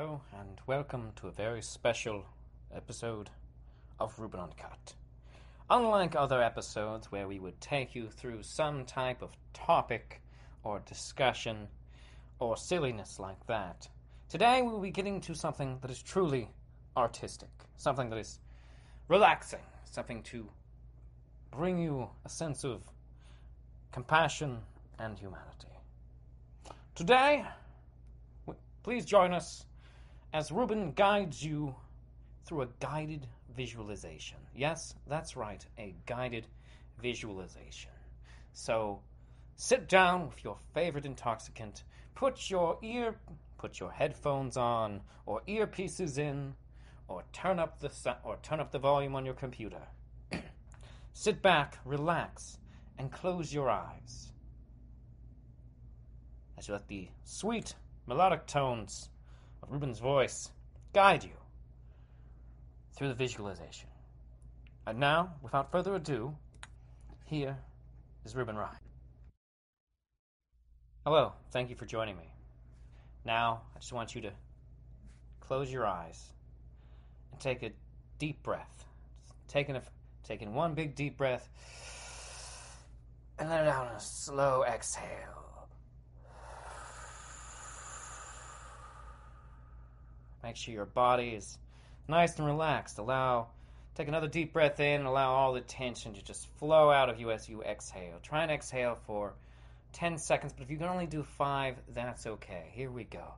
Hello, 0.00 0.22
and 0.40 0.58
welcome 0.66 1.12
to 1.16 1.28
a 1.28 1.30
very 1.30 1.60
special 1.60 2.24
episode 2.74 3.28
of 3.98 4.18
Ruben 4.18 4.40
Uncut. 4.40 4.94
Unlike 5.68 6.16
other 6.16 6.42
episodes 6.42 7.12
where 7.12 7.28
we 7.28 7.38
would 7.38 7.60
take 7.60 7.94
you 7.94 8.08
through 8.08 8.42
some 8.42 8.86
type 8.86 9.20
of 9.20 9.36
topic 9.52 10.22
or 10.64 10.80
discussion 10.86 11.68
or 12.38 12.56
silliness 12.56 13.18
like 13.18 13.46
that, 13.46 13.86
today 14.30 14.62
we 14.62 14.68
will 14.68 14.80
be 14.80 14.90
getting 14.90 15.20
to 15.20 15.34
something 15.34 15.76
that 15.82 15.90
is 15.90 16.00
truly 16.00 16.48
artistic, 16.96 17.50
something 17.76 18.08
that 18.08 18.18
is 18.18 18.40
relaxing, 19.08 19.60
something 19.84 20.22
to 20.22 20.48
bring 21.50 21.78
you 21.78 22.08
a 22.24 22.28
sense 22.30 22.64
of 22.64 22.80
compassion 23.92 24.60
and 24.98 25.18
humanity. 25.18 25.68
Today, 26.94 27.44
please 28.82 29.04
join 29.04 29.34
us 29.34 29.66
as 30.32 30.52
Ruben 30.52 30.92
guides 30.92 31.44
you 31.44 31.74
through 32.44 32.62
a 32.62 32.68
guided 32.80 33.26
visualization. 33.56 34.38
Yes, 34.54 34.94
that's 35.06 35.36
right, 35.36 35.64
a 35.78 35.94
guided 36.06 36.46
visualization. 37.00 37.90
So, 38.52 39.00
sit 39.56 39.88
down 39.88 40.28
with 40.28 40.42
your 40.44 40.56
favorite 40.74 41.06
intoxicant, 41.06 41.84
put 42.14 42.50
your 42.50 42.78
ear 42.82 43.16
put 43.60 43.78
your 43.78 43.92
headphones 43.92 44.56
on 44.56 45.02
or 45.26 45.42
earpieces 45.46 46.16
in 46.16 46.54
or 47.08 47.22
turn 47.30 47.58
up 47.58 47.78
the 47.78 47.90
so- 47.90 48.16
or 48.24 48.38
turn 48.42 48.58
up 48.58 48.70
the 48.70 48.78
volume 48.78 49.14
on 49.14 49.22
your 49.22 49.34
computer. 49.34 49.82
sit 51.12 51.42
back, 51.42 51.76
relax, 51.84 52.56
and 52.96 53.12
close 53.12 53.52
your 53.52 53.68
eyes. 53.68 54.32
As 56.56 56.68
you 56.68 56.72
let 56.72 56.88
the 56.88 57.08
sweet 57.22 57.74
melodic 58.06 58.46
tones 58.46 59.10
of 59.62 59.70
Ruben's 59.70 59.98
voice 59.98 60.50
guide 60.92 61.24
you 61.24 61.36
through 62.96 63.08
the 63.08 63.14
visualization. 63.14 63.88
And 64.86 64.98
now, 64.98 65.34
without 65.42 65.70
further 65.70 65.94
ado, 65.94 66.36
here 67.24 67.56
is 68.24 68.34
Ruben 68.34 68.56
Ryan. 68.56 68.76
Hello, 71.04 71.32
thank 71.50 71.70
you 71.70 71.76
for 71.76 71.86
joining 71.86 72.16
me. 72.16 72.34
Now, 73.24 73.62
I 73.74 73.78
just 73.78 73.92
want 73.92 74.14
you 74.14 74.20
to 74.22 74.32
close 75.40 75.72
your 75.72 75.86
eyes 75.86 76.32
and 77.32 77.40
take 77.40 77.62
a 77.62 77.70
deep 78.18 78.42
breath. 78.42 78.84
Taking 79.48 79.76
a, 79.76 79.82
taking 80.24 80.54
one 80.54 80.74
big 80.74 80.94
deep 80.94 81.16
breath 81.16 81.48
and 83.38 83.48
let 83.48 83.64
it 83.64 83.68
out 83.68 83.92
a 83.96 84.00
slow 84.00 84.64
exhale. 84.64 85.39
Make 90.42 90.56
sure 90.56 90.74
your 90.74 90.86
body 90.86 91.30
is 91.30 91.58
nice 92.08 92.36
and 92.38 92.46
relaxed. 92.46 92.98
Allow, 92.98 93.48
take 93.94 94.08
another 94.08 94.28
deep 94.28 94.52
breath 94.52 94.80
in 94.80 95.00
and 95.00 95.06
allow 95.06 95.32
all 95.32 95.52
the 95.52 95.60
tension 95.60 96.14
to 96.14 96.22
just 96.22 96.46
flow 96.58 96.90
out 96.90 97.08
of 97.08 97.20
you 97.20 97.30
as 97.30 97.48
you 97.48 97.62
exhale. 97.62 98.18
Try 98.22 98.42
and 98.42 98.50
exhale 98.50 98.96
for 99.06 99.34
10 99.92 100.18
seconds, 100.18 100.52
but 100.52 100.62
if 100.62 100.70
you 100.70 100.76
can 100.76 100.86
only 100.86 101.06
do 101.06 101.22
five, 101.22 101.76
that's 101.94 102.26
okay. 102.26 102.70
Here 102.72 102.90
we 102.90 103.04
go. 103.04 103.34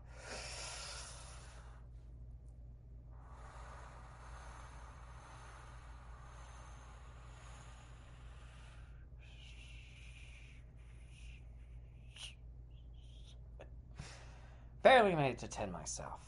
Barely 14.83 15.15
made 15.15 15.31
it 15.31 15.39
to 15.39 15.49
10 15.49 15.71
myself. 15.71 16.19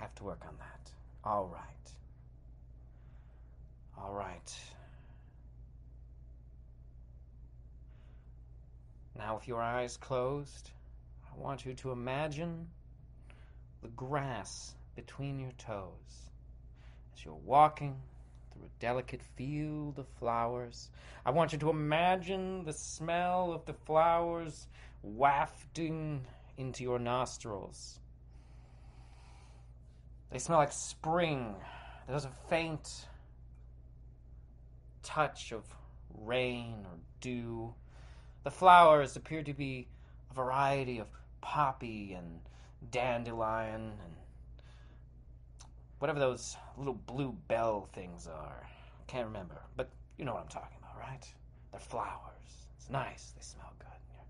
I 0.00 0.04
have 0.04 0.14
to 0.14 0.24
work 0.24 0.42
on 0.48 0.54
that. 0.58 0.90
All 1.24 1.44
right. 1.52 1.90
All 3.98 4.14
right. 4.14 4.58
Now, 9.14 9.34
with 9.34 9.46
your 9.46 9.60
eyes 9.60 9.98
closed, 9.98 10.70
I 11.30 11.38
want 11.38 11.66
you 11.66 11.74
to 11.74 11.90
imagine 11.90 12.66
the 13.82 13.88
grass 13.88 14.74
between 14.96 15.38
your 15.38 15.52
toes 15.58 16.30
as 17.14 17.22
you're 17.22 17.34
walking 17.34 17.94
through 18.54 18.64
a 18.64 18.80
delicate 18.80 19.22
field 19.36 19.98
of 19.98 20.08
flowers. 20.18 20.88
I 21.26 21.30
want 21.30 21.52
you 21.52 21.58
to 21.58 21.68
imagine 21.68 22.64
the 22.64 22.72
smell 22.72 23.52
of 23.52 23.66
the 23.66 23.74
flowers 23.74 24.66
wafting 25.02 26.24
into 26.56 26.84
your 26.84 26.98
nostrils. 26.98 27.99
They 30.30 30.38
smell 30.38 30.58
like 30.58 30.72
spring. 30.72 31.56
There's 32.08 32.24
a 32.24 32.32
faint 32.48 33.06
touch 35.02 35.52
of 35.52 35.64
rain 36.14 36.84
or 36.84 36.98
dew. 37.20 37.74
The 38.44 38.50
flowers 38.50 39.16
appear 39.16 39.42
to 39.42 39.52
be 39.52 39.88
a 40.30 40.34
variety 40.34 40.98
of 40.98 41.08
poppy 41.40 42.12
and 42.12 42.40
dandelion 42.90 43.92
and 44.04 44.14
whatever 45.98 46.18
those 46.18 46.56
little 46.76 46.94
blue 46.94 47.36
bell 47.48 47.88
things 47.92 48.26
are. 48.26 48.66
I 48.66 49.10
can't 49.10 49.26
remember, 49.26 49.60
but 49.76 49.90
you 50.16 50.24
know 50.24 50.34
what 50.34 50.42
I'm 50.42 50.48
talking 50.48 50.78
about, 50.78 50.98
right? 50.98 51.26
They're 51.70 51.80
flowers. 51.80 52.66
It's 52.76 52.88
nice. 52.88 53.32
They 53.36 53.42
smell 53.42 53.72
good. 53.78 53.88
You're, 54.12 54.24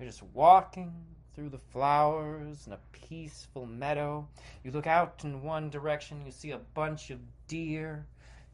you're 0.00 0.08
just 0.08 0.22
walking 0.34 0.92
through 1.34 1.48
the 1.48 1.58
flowers 1.58 2.66
in 2.66 2.72
a 2.72 2.78
peaceful 2.92 3.66
meadow. 3.66 4.26
You 4.62 4.70
look 4.70 4.86
out 4.86 5.22
in 5.24 5.42
one 5.42 5.70
direction, 5.70 6.24
you 6.24 6.32
see 6.32 6.52
a 6.52 6.58
bunch 6.58 7.10
of 7.10 7.18
deer 7.48 8.06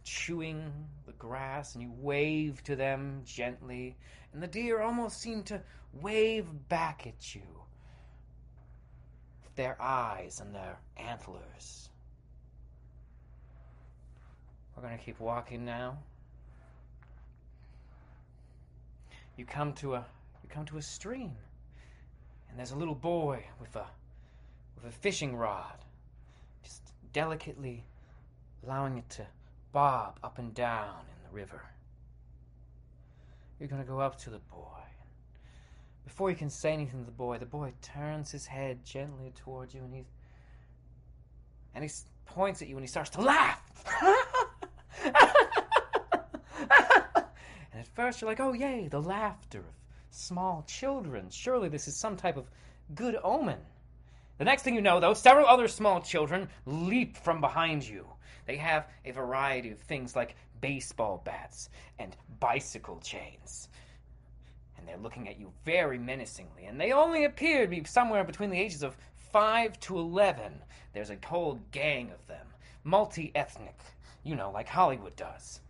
chewing 0.02 0.72
the 1.06 1.12
grass, 1.12 1.74
and 1.74 1.82
you 1.82 1.92
wave 1.98 2.62
to 2.64 2.76
them 2.76 3.22
gently, 3.24 3.96
and 4.32 4.42
the 4.42 4.46
deer 4.46 4.80
almost 4.80 5.20
seem 5.20 5.42
to 5.44 5.60
wave 6.00 6.46
back 6.68 7.06
at 7.06 7.34
you 7.34 7.42
with 9.44 9.54
their 9.56 9.80
eyes 9.80 10.40
and 10.40 10.54
their 10.54 10.78
antlers. 10.96 11.90
We're 14.74 14.82
going 14.82 14.98
to 14.98 15.04
keep 15.04 15.20
walking 15.20 15.64
now. 15.64 15.98
You 19.36 19.44
come 19.44 19.74
to 19.74 19.94
a 19.94 20.06
you 20.42 20.48
come 20.48 20.64
to 20.66 20.78
a 20.78 20.82
stream 20.82 21.32
and 22.50 22.58
there's 22.58 22.72
a 22.72 22.76
little 22.76 22.94
boy 22.94 23.44
with 23.60 23.74
a 23.76 23.86
with 24.76 24.92
a 24.92 24.96
fishing 24.96 25.36
rod, 25.36 25.84
just 26.62 26.92
delicately 27.12 27.84
allowing 28.64 28.98
it 28.98 29.08
to 29.10 29.26
bob 29.72 30.18
up 30.22 30.38
and 30.38 30.52
down 30.54 31.00
in 31.16 31.28
the 31.28 31.34
river. 31.34 31.62
You're 33.58 33.68
gonna 33.68 33.84
go 33.84 34.00
up 34.00 34.18
to 34.20 34.30
the 34.30 34.38
boy. 34.38 34.66
Before 36.04 36.30
you 36.30 36.36
can 36.36 36.50
say 36.50 36.72
anything 36.72 37.00
to 37.00 37.06
the 37.06 37.12
boy, 37.12 37.38
the 37.38 37.46
boy 37.46 37.72
turns 37.82 38.32
his 38.32 38.46
head 38.46 38.84
gently 38.84 39.32
towards 39.36 39.74
you, 39.74 39.82
and 39.82 39.94
he 39.94 40.06
and 41.74 41.84
he 41.84 41.90
points 42.24 42.62
at 42.62 42.68
you, 42.68 42.76
and 42.76 42.82
he 42.82 42.88
starts 42.88 43.10
to 43.10 43.20
laugh. 43.20 43.62
and 45.04 45.14
at 47.74 47.86
first, 47.94 48.20
you're 48.20 48.30
like, 48.30 48.40
"Oh, 48.40 48.52
yay! 48.52 48.88
The 48.88 49.00
laughter 49.00 49.60
of 49.60 49.79
small 50.10 50.64
children. 50.66 51.28
Surely 51.30 51.68
this 51.68 51.88
is 51.88 51.96
some 51.96 52.16
type 52.16 52.36
of 52.36 52.50
good 52.94 53.16
omen. 53.22 53.58
The 54.38 54.44
next 54.44 54.62
thing 54.62 54.74
you 54.74 54.80
know, 54.80 55.00
though, 55.00 55.14
several 55.14 55.46
other 55.46 55.68
small 55.68 56.00
children 56.00 56.48
leap 56.66 57.16
from 57.16 57.40
behind 57.40 57.86
you. 57.86 58.06
They 58.46 58.56
have 58.56 58.88
a 59.04 59.12
variety 59.12 59.70
of 59.70 59.78
things 59.80 60.16
like 60.16 60.34
baseball 60.60 61.22
bats 61.24 61.68
and 61.98 62.16
bicycle 62.40 62.98
chains. 63.00 63.68
And 64.76 64.88
they're 64.88 64.96
looking 64.96 65.28
at 65.28 65.38
you 65.38 65.52
very 65.64 65.98
menacingly. 65.98 66.64
And 66.64 66.80
they 66.80 66.92
only 66.92 67.24
appear 67.24 67.62
to 67.62 67.68
be 67.68 67.84
somewhere 67.84 68.24
between 68.24 68.50
the 68.50 68.58
ages 68.58 68.82
of 68.82 68.96
5 69.30 69.78
to 69.80 69.98
11. 69.98 70.52
There's 70.92 71.10
a 71.10 71.18
whole 71.24 71.60
gang 71.70 72.10
of 72.10 72.26
them, 72.26 72.46
multi 72.82 73.30
ethnic, 73.34 73.78
you 74.24 74.36
know, 74.36 74.50
like 74.50 74.68
Hollywood 74.68 75.16
does. 75.16 75.60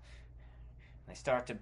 They 1.09 1.15
start 1.15 1.47
to 1.49 1.59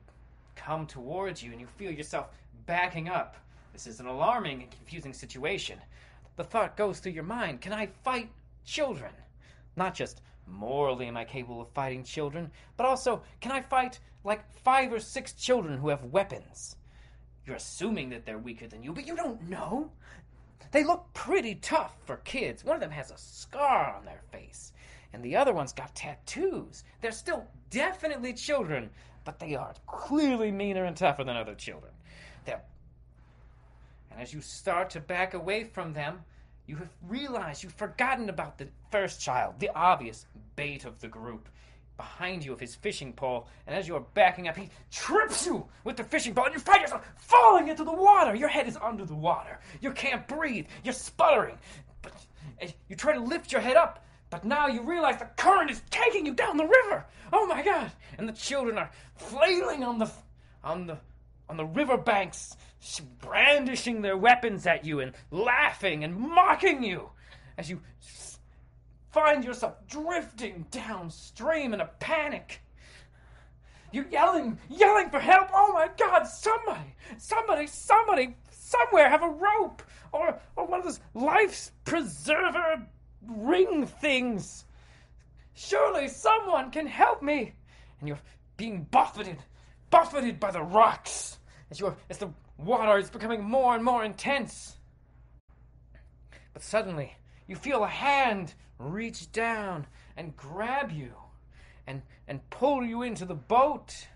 come 0.55 0.87
towards 0.87 1.43
you, 1.43 1.53
and 1.53 1.61
you 1.61 1.67
feel 1.67 1.91
yourself 1.91 2.29
backing 2.69 3.09
up. 3.09 3.35
This 3.73 3.87
is 3.87 3.99
an 3.99 4.07
alarming 4.07 4.61
and 4.61 4.71
confusing 4.71 5.15
situation. 5.15 5.81
The 6.37 6.45
thought 6.45 6.77
goes 6.77 7.01
through 7.01 7.13
your 7.13 7.25
mind 7.25 7.63
can 7.63 7.73
I 7.73 7.87
fight 8.05 8.31
children? 8.67 9.11
Not 9.75 9.95
just 9.95 10.21
morally 10.47 11.07
am 11.07 11.17
I 11.17 11.25
capable 11.25 11.63
of 11.63 11.71
fighting 11.71 12.05
children, 12.05 12.51
but 12.77 12.85
also 12.85 13.23
can 13.41 13.53
I 13.53 13.63
fight 13.63 13.99
like 14.23 14.45
five 14.53 14.93
or 14.93 15.01
six 15.01 15.33
children 15.33 15.79
who 15.79 15.89
have 15.89 16.05
weapons? 16.05 16.77
You're 17.47 17.57
assuming 17.57 18.11
that 18.11 18.27
they're 18.27 18.39
weaker 18.39 18.67
than 18.67 18.83
you, 18.83 18.93
but 18.93 19.07
you 19.07 19.17
don't 19.17 19.49
know. 19.49 19.91
They 20.71 20.85
look 20.85 21.07
pretty 21.15 21.55
tough 21.55 21.95
for 22.05 22.19
kids. 22.19 22.67
One 22.67 22.75
of 22.75 22.83
them 22.83 22.91
has 22.91 23.11
a 23.11 23.17
scar 23.17 23.95
on 23.97 24.05
their 24.05 24.21
face, 24.31 24.75
and 25.15 25.25
the 25.25 25.37
other 25.37 25.55
one's 25.55 25.73
got 25.73 25.95
tattoos. 25.95 26.85
They're 27.01 27.13
still 27.13 27.47
definitely 27.71 28.35
children, 28.35 28.91
but 29.25 29.39
they 29.39 29.55
are 29.55 29.73
clearly 29.87 30.53
meaner 30.53 30.85
and 30.85 30.95
tougher 30.95 31.25
than 31.25 31.35
other 31.37 31.55
children. 31.55 31.93
They're 32.49 32.63
and 34.11 34.21
as 34.27 34.33
you 34.33 34.41
start 34.41 34.91
to 34.91 35.01
back 35.01 35.35
away 35.35 35.65
from 35.65 35.93
them, 35.93 36.25
you 36.67 36.77
have 36.77 36.89
realized 37.07 37.63
you've 37.63 37.75
forgotten 37.75 38.31
about 38.31 38.57
the 38.57 38.69
first 38.91 39.21
child, 39.21 39.55
the 39.59 39.71
obvious 39.75 40.27
bait 40.57 40.85
of 40.85 40.99
the 41.01 41.09
group. 41.09 41.49
Behind 41.99 42.45
you 42.45 42.53
of 42.53 42.61
his 42.61 42.75
fishing 42.75 43.13
pole, 43.13 43.49
and 43.67 43.77
as 43.77 43.87
you're 43.87 44.07
backing 44.15 44.49
up, 44.49 44.57
he 44.57 44.71
trips 44.91 45.47
you 45.47 45.67
with 45.85 45.97
the 45.97 46.05
fishing 46.05 46.35
pole, 46.35 46.47
and 46.47 46.55
you 46.55 46.61
find 46.61 46.81
yourself 46.81 47.05
falling 47.17 47.69
into 47.69 47.85
the 47.85 47.93
water. 47.93 48.35
Your 48.35 48.49
head 48.49 48.67
is 48.67 48.79
under 48.81 49.05
the 49.05 49.15
water. 49.15 49.59
You 49.81 49.93
can't 49.93 50.27
breathe. 50.27 50.67
You're 50.85 50.95
sputtering. 50.95 51.59
But 52.03 52.13
you 52.89 52.97
try 52.97 53.15
to 53.15 53.21
lift 53.21 53.53
your 53.53 53.61
head 53.61 53.77
up, 53.77 54.05
but 54.31 54.45
now 54.45 54.69
you 54.69 54.83
realize 54.83 55.19
the 55.19 55.27
current 55.37 55.71
is 55.71 55.83
taking 55.91 56.25
you 56.25 56.35
down 56.35 56.57
the 56.57 56.67
river. 56.67 57.05
Oh 57.33 57.47
my 57.47 57.63
God! 57.63 57.91
And 58.17 58.29
the 58.29 58.33
children 58.33 58.79
are 58.79 58.91
flailing 59.17 59.85
on 59.85 59.99
the 59.99 60.11
on 60.63 60.87
the 60.87 60.99
on 61.49 61.57
the 61.57 61.65
river 61.65 61.97
banks, 61.97 62.57
brandishing 63.21 64.03
their 64.03 64.17
weapons 64.17 64.67
at 64.67 64.85
you 64.85 65.01
and 65.01 65.13
laughing 65.31 66.05
and 66.05 66.17
mocking 66.17 66.83
you 66.83 67.11
as 67.57 67.69
you 67.69 67.81
find 69.11 69.45
yourself 69.45 69.75
drifting 69.89 70.67
downstream 70.71 71.75
in 71.75 71.81
a 71.81 71.87
panic. 71.99 72.61
You're 73.91 74.09
yelling, 74.09 74.59
yelling 74.69 75.11
for 75.11 75.19
help. 75.19 75.49
Oh 75.53 75.73
my 75.73 75.89
God, 75.99 76.25
somebody, 76.25 76.95
somebody, 77.17 77.67
somebody, 77.67 78.37
somewhere 78.51 79.09
have 79.09 79.23
a 79.23 79.29
rope 79.29 79.83
or, 80.13 80.39
or 80.57 80.67
one 80.67 80.81
of 80.81 80.85
those 80.85 81.01
life 81.15 81.71
preserver 81.85 82.87
ring 83.27 83.87
things. 83.87 84.67
Surely 85.55 86.09
someone 86.09 86.71
can 86.71 86.87
help 86.87 87.23
me. 87.23 87.55
And 87.99 88.09
you're 88.09 88.21
being 88.57 88.87
buffeted, 88.91 89.39
buffeted 89.91 90.39
by 90.39 90.51
the 90.51 90.63
rocks 90.63 91.38
as, 91.71 91.81
you 91.81 91.95
as 92.11 92.19
the 92.19 92.31
water 92.57 92.99
is 92.99 93.11
becoming 93.11 93.43
more 93.43 93.75
and 93.75 93.85
more 93.85 94.05
intense. 94.05 94.77
But 96.53 96.63
suddenly, 96.63 97.15
you 97.47 97.57
feel 97.57 97.85
a 97.85 97.89
hand 97.89 98.55
reach 98.79 99.31
down 99.33 99.87
and 100.17 100.37
grab 100.37 100.91
you 100.91 101.13
and, 101.87 102.03
and 102.27 102.49
pull 102.51 102.85
you 102.85 103.03
into 103.03 103.25
the 103.25 103.35
boat. 103.35 104.09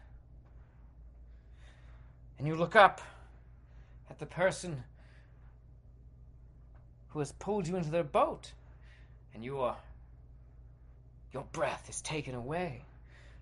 And 2.38 2.46
you 2.46 2.54
look 2.54 2.76
up 2.76 3.00
at 4.10 4.18
the 4.18 4.26
person 4.26 4.82
who 7.08 7.18
has 7.18 7.32
pulled 7.32 7.68
you 7.68 7.76
into 7.76 7.90
their 7.90 8.04
boat, 8.04 8.52
and 9.34 9.44
you 9.44 9.60
are. 9.60 9.76
Your 11.32 11.44
breath 11.52 11.88
is 11.88 12.00
taken 12.02 12.34
away. 12.34 12.82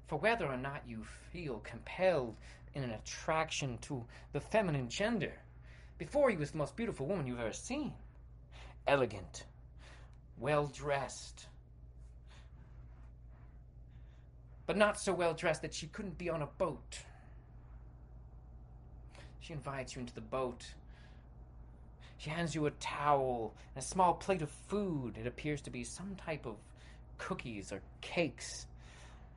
For 0.07 0.17
whether 0.17 0.47
or 0.47 0.57
not 0.57 0.83
you 0.87 1.05
feel 1.33 1.61
compelled 1.61 2.37
in 2.75 2.83
an 2.83 2.91
attraction 2.91 3.79
to 3.79 4.05
the 4.33 4.41
feminine 4.41 4.89
gender, 4.89 5.33
before 5.99 6.31
he 6.31 6.37
was 6.37 6.51
the 6.51 6.59
most 6.59 6.77
beautiful 6.77 7.07
woman 7.07 7.27
you've 7.27 7.41
ever 7.41 7.53
seen. 7.53 7.93
Elegant, 8.87 9.45
well 10.39 10.67
dressed, 10.67 11.47
but 14.67 14.77
not 14.77 14.99
so 15.01 15.13
well 15.13 15.35
dressed 15.35 15.63
that 15.63 15.75
she 15.75 15.89
couldn't 15.89 16.17
be 16.17 16.31
on 16.31 16.43
a 16.43 16.47
boat. 16.47 16.99
She 19.41 19.53
invites 19.53 19.95
you 19.95 20.01
into 20.01 20.15
the 20.15 20.21
boat. 20.21 20.65
She 22.19 22.31
hands 22.31 22.55
you 22.55 22.67
a 22.67 22.71
towel 22.73 23.55
and 23.75 23.83
a 23.83 23.87
small 23.87 24.15
plate 24.15 24.43
of 24.43 24.51
food. 24.69 25.17
It 25.19 25.27
appears 25.27 25.61
to 25.63 25.71
be 25.71 25.83
some 25.83 26.15
type 26.15 26.47
of 26.47 26.57
cookies 27.19 27.73
or 27.73 27.81
cakes. 28.01 28.67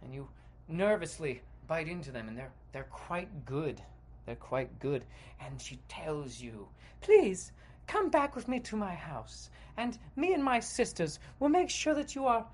And 0.04 0.14
you 0.14 0.28
nervously 0.68 1.42
bite 1.68 1.88
into 1.88 2.12
them, 2.12 2.28
and 2.28 2.38
they're, 2.38 2.52
they're 2.72 2.84
quite 2.86 3.46
good. 3.46 3.82
They're 4.26 4.36
quite 4.36 4.80
good. 4.80 5.06
And 5.42 5.62
she 5.62 5.80
tells 5.88 6.40
you, 6.40 6.68
Please, 7.02 7.52
come 7.88 8.10
back 8.10 8.36
with 8.36 8.48
me 8.48 8.60
to 8.62 8.76
my 8.76 8.94
house, 8.94 9.50
and 9.78 9.98
me 10.16 10.34
and 10.34 10.44
my 10.44 10.60
sisters 10.60 11.20
will 11.40 11.50
make 11.50 11.70
sure 11.70 11.94
that 11.96 12.16
you 12.16 12.26
are 12.26 12.46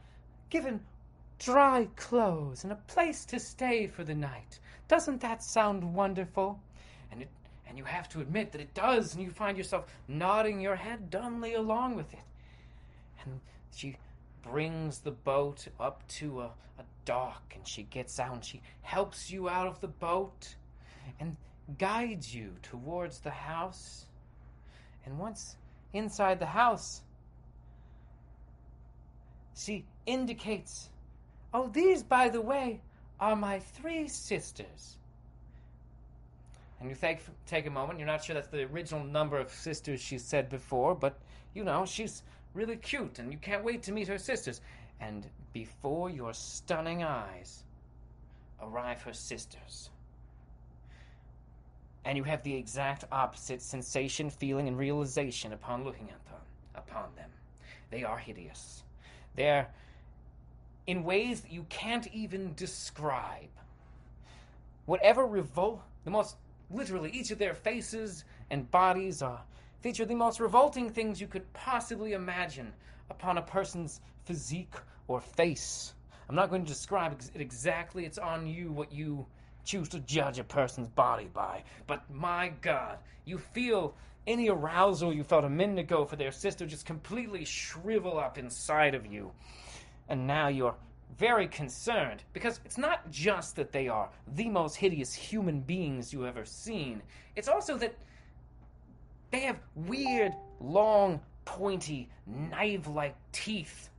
given 0.50 0.79
dry 1.38 1.88
clothes 1.95 2.63
and 2.63 2.73
a 2.73 2.77
place 2.88 3.25
to 3.25 3.39
stay 3.39 3.88
for 3.88 4.03
the 4.03 4.15
night. 4.15 4.59
Doesn't 4.88 5.21
that 5.21 5.44
sound 5.44 5.83
wonderful? 5.83 6.59
And 7.11 7.21
it 7.21 7.29
and 7.69 7.77
you 7.77 7.83
have 7.83 8.09
to 8.09 8.19
admit 8.19 8.51
that 8.51 8.61
it 8.61 8.73
does, 8.73 9.13
and 9.13 9.23
you 9.23 9.29
find 9.29 9.56
yourself 9.56 9.85
nodding 10.07 10.59
your 10.59 10.75
head 10.75 11.11
dumbly 11.11 11.53
along 11.53 11.95
with 11.95 12.11
it. 12.11 12.19
And 13.23 13.39
she 13.75 13.95
brings 14.41 15.00
the 15.00 15.11
boat 15.11 15.67
up 15.79 16.06
to 16.07 16.41
a, 16.41 16.45
a 16.79 16.83
and 17.09 17.67
she 17.67 17.83
gets 17.83 18.19
out 18.19 18.33
and 18.33 18.45
she 18.45 18.61
helps 18.81 19.31
you 19.31 19.50
out 19.50 19.67
of 19.67 19.79
the 19.81 19.88
boat 19.88 20.56
and 21.19 21.35
guides 21.77 22.33
you 22.33 22.53
towards 22.61 23.19
the 23.19 23.31
house. 23.31 24.06
And 25.06 25.17
once 25.17 25.56
inside 25.94 26.39
the 26.39 26.45
house, 26.45 27.01
she 29.56 29.85
indicates, 30.06 30.89
Oh, 31.53 31.67
these, 31.67 32.03
by 32.03 32.29
the 32.29 32.41
way, 32.41 32.81
are 33.19 33.35
my 33.35 33.59
three 33.59 34.07
sisters. 34.07 34.97
And 36.79 36.89
you 36.89 36.95
take, 36.95 37.19
take 37.45 37.65
a 37.65 37.71
moment, 37.71 38.00
you're 38.00 38.07
not 38.07 38.23
sure 38.23 38.35
that's 38.35 38.47
the 38.47 38.63
original 38.63 39.03
number 39.03 39.38
of 39.38 39.51
sisters 39.51 40.00
she 40.00 40.17
said 40.17 40.47
before, 40.50 40.95
but 40.95 41.19
you 41.53 41.63
know, 41.63 41.85
she's 41.85 42.23
really 42.53 42.77
cute, 42.77 43.19
and 43.19 43.31
you 43.31 43.39
can't 43.39 43.63
wait 43.63 43.83
to 43.83 43.91
meet 43.91 44.07
her 44.07 44.17
sisters. 44.17 44.61
And 45.00 45.25
before 45.54 46.10
your 46.10 46.34
stunning 46.34 47.04
eyes 47.04 47.63
arrive 48.62 49.01
her 49.04 49.13
sisters. 49.13 49.90
And 52.06 52.18
you 52.18 52.24
have 52.24 52.44
the 52.44 52.56
exact 52.56 53.06
opposite 53.12 53.62
sensation, 53.62 54.30
feeling, 54.30 54.68
and 54.68 54.78
realization 54.78 55.54
upon 55.54 55.84
looking 55.84 56.10
at 56.10 56.25
them, 56.25 56.42
upon 56.75 57.10
them. 57.16 57.30
They 57.92 58.04
are 58.04 58.18
hideous. 58.18 58.84
They're 59.36 59.68
in 60.88 61.04
ways 61.04 61.42
that 61.42 61.52
you 61.52 61.66
can't 61.69 62.07
even 62.13 62.54
describe. 62.56 63.50
Whatever 64.86 65.28
revolt, 65.28 65.81
the 66.04 66.12
most 66.12 66.36
literally, 66.72 67.12
each 67.12 67.31
of 67.31 67.38
their 67.38 67.54
faces 67.54 68.25
and 68.50 68.69
bodies 68.72 69.22
are 69.22 69.42
feature 69.81 70.06
the 70.06 70.16
most 70.16 70.40
revolting 70.40 70.90
things 70.90 71.22
you 71.22 71.28
could 71.28 71.52
possibly 71.54 72.13
imagine 72.13 72.74
upon 73.10 73.38
a 73.38 73.42
person's 73.42 74.02
physique 74.25 74.74
or 75.09 75.19
face. 75.19 75.94
I'm 76.29 76.35
not 76.35 76.50
going 76.50 76.63
to 76.63 76.71
describe 76.71 77.11
it 77.11 77.41
exactly, 77.41 78.06
it's 78.06 78.19
on 78.19 78.47
you 78.47 78.71
what 78.71 78.94
you 78.94 79.25
choose 79.65 79.89
to 79.89 80.00
judge 80.00 80.39
a 80.39 80.44
person's 80.44 80.88
body 80.88 81.29
by. 81.33 81.63
But 81.88 82.03
my 82.09 82.53
God, 82.61 83.00
you 83.25 83.38
feel 83.38 83.95
any 84.27 84.50
arousal 84.50 85.11
you 85.11 85.23
felt 85.23 85.44
a 85.44 85.50
minute 85.50 85.79
ago 85.79 86.06
for 86.06 86.15
their 86.15 86.31
sister 86.31 86.65
just 86.65 86.85
completely 86.85 87.44
shrivel 87.44 88.19
up 88.19 88.38
inside 88.38 88.94
of 88.94 89.06
you. 89.06 89.31
And 90.07 90.27
now 90.27 90.47
you're 90.47 90.75
very 91.17 91.47
concerned 91.47 92.23
because 92.31 92.59
it's 92.63 92.78
not 92.78 93.09
just 93.09 93.56
that 93.56 93.71
they 93.71 93.87
are 93.87 94.09
the 94.35 94.49
most 94.49 94.75
hideous 94.75 95.13
human 95.13 95.61
beings 95.61 96.13
you 96.13 96.28
ever 96.28 96.45
seen, 96.45 97.01
it's 97.35 97.47
also 97.47 97.78
that 97.78 97.95
they 99.31 99.42
have 99.42 99.59
weird, 99.75 100.33
long, 100.59 101.19
pointy, 101.45 102.09
knife 102.28 102.87
like 102.87 103.16
teeth. 103.31 103.89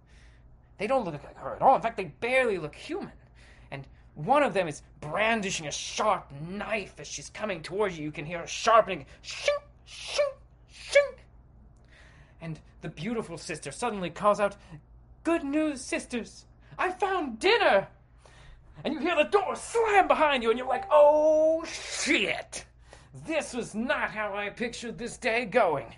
They 0.81 0.87
don't 0.87 1.05
look 1.05 1.23
like 1.23 1.37
her 1.37 1.55
at 1.55 1.61
all. 1.61 1.77
In 1.77 1.83
fact, 1.83 1.99
they 1.99 2.05
barely 2.21 2.57
look 2.57 2.75
human. 2.75 3.13
And 3.71 3.87
one 4.15 4.43
of 4.43 4.55
them 4.55 4.67
is 4.67 4.81
brandishing 5.03 5.67
a 5.67 5.71
sharp 5.71 6.33
knife 6.49 6.95
as 6.99 7.07
she's 7.07 7.29
coming 7.29 7.61
towards 7.61 7.99
you. 7.99 8.07
You 8.07 8.11
can 8.11 8.25
hear 8.25 8.39
her 8.39 8.47
sharpening 8.47 9.05
shink, 9.23 9.63
shink, 9.87 10.39
shink. 10.73 11.19
And 12.41 12.59
the 12.81 12.89
beautiful 12.89 13.37
sister 13.37 13.71
suddenly 13.71 14.09
calls 14.09 14.41
out, 14.41 14.57
Good 15.23 15.45
news, 15.45 15.83
sisters! 15.83 16.47
I 16.79 16.93
found 16.93 17.39
dinner! 17.39 17.87
And 18.83 18.95
you 18.95 19.01
hear 19.01 19.17
the 19.17 19.25
door 19.25 19.57
slam 19.57 20.09
behind 20.09 20.43
you, 20.43 20.49
and 20.49 20.59
you're 20.59 20.67
like, 20.67 20.87
Oh 20.91 21.63
shit! 21.67 22.65
This 23.27 23.53
was 23.53 23.75
not 23.75 24.13
how 24.13 24.35
I 24.35 24.49
pictured 24.49 24.97
this 24.97 25.19
day 25.19 25.45
going. 25.45 25.95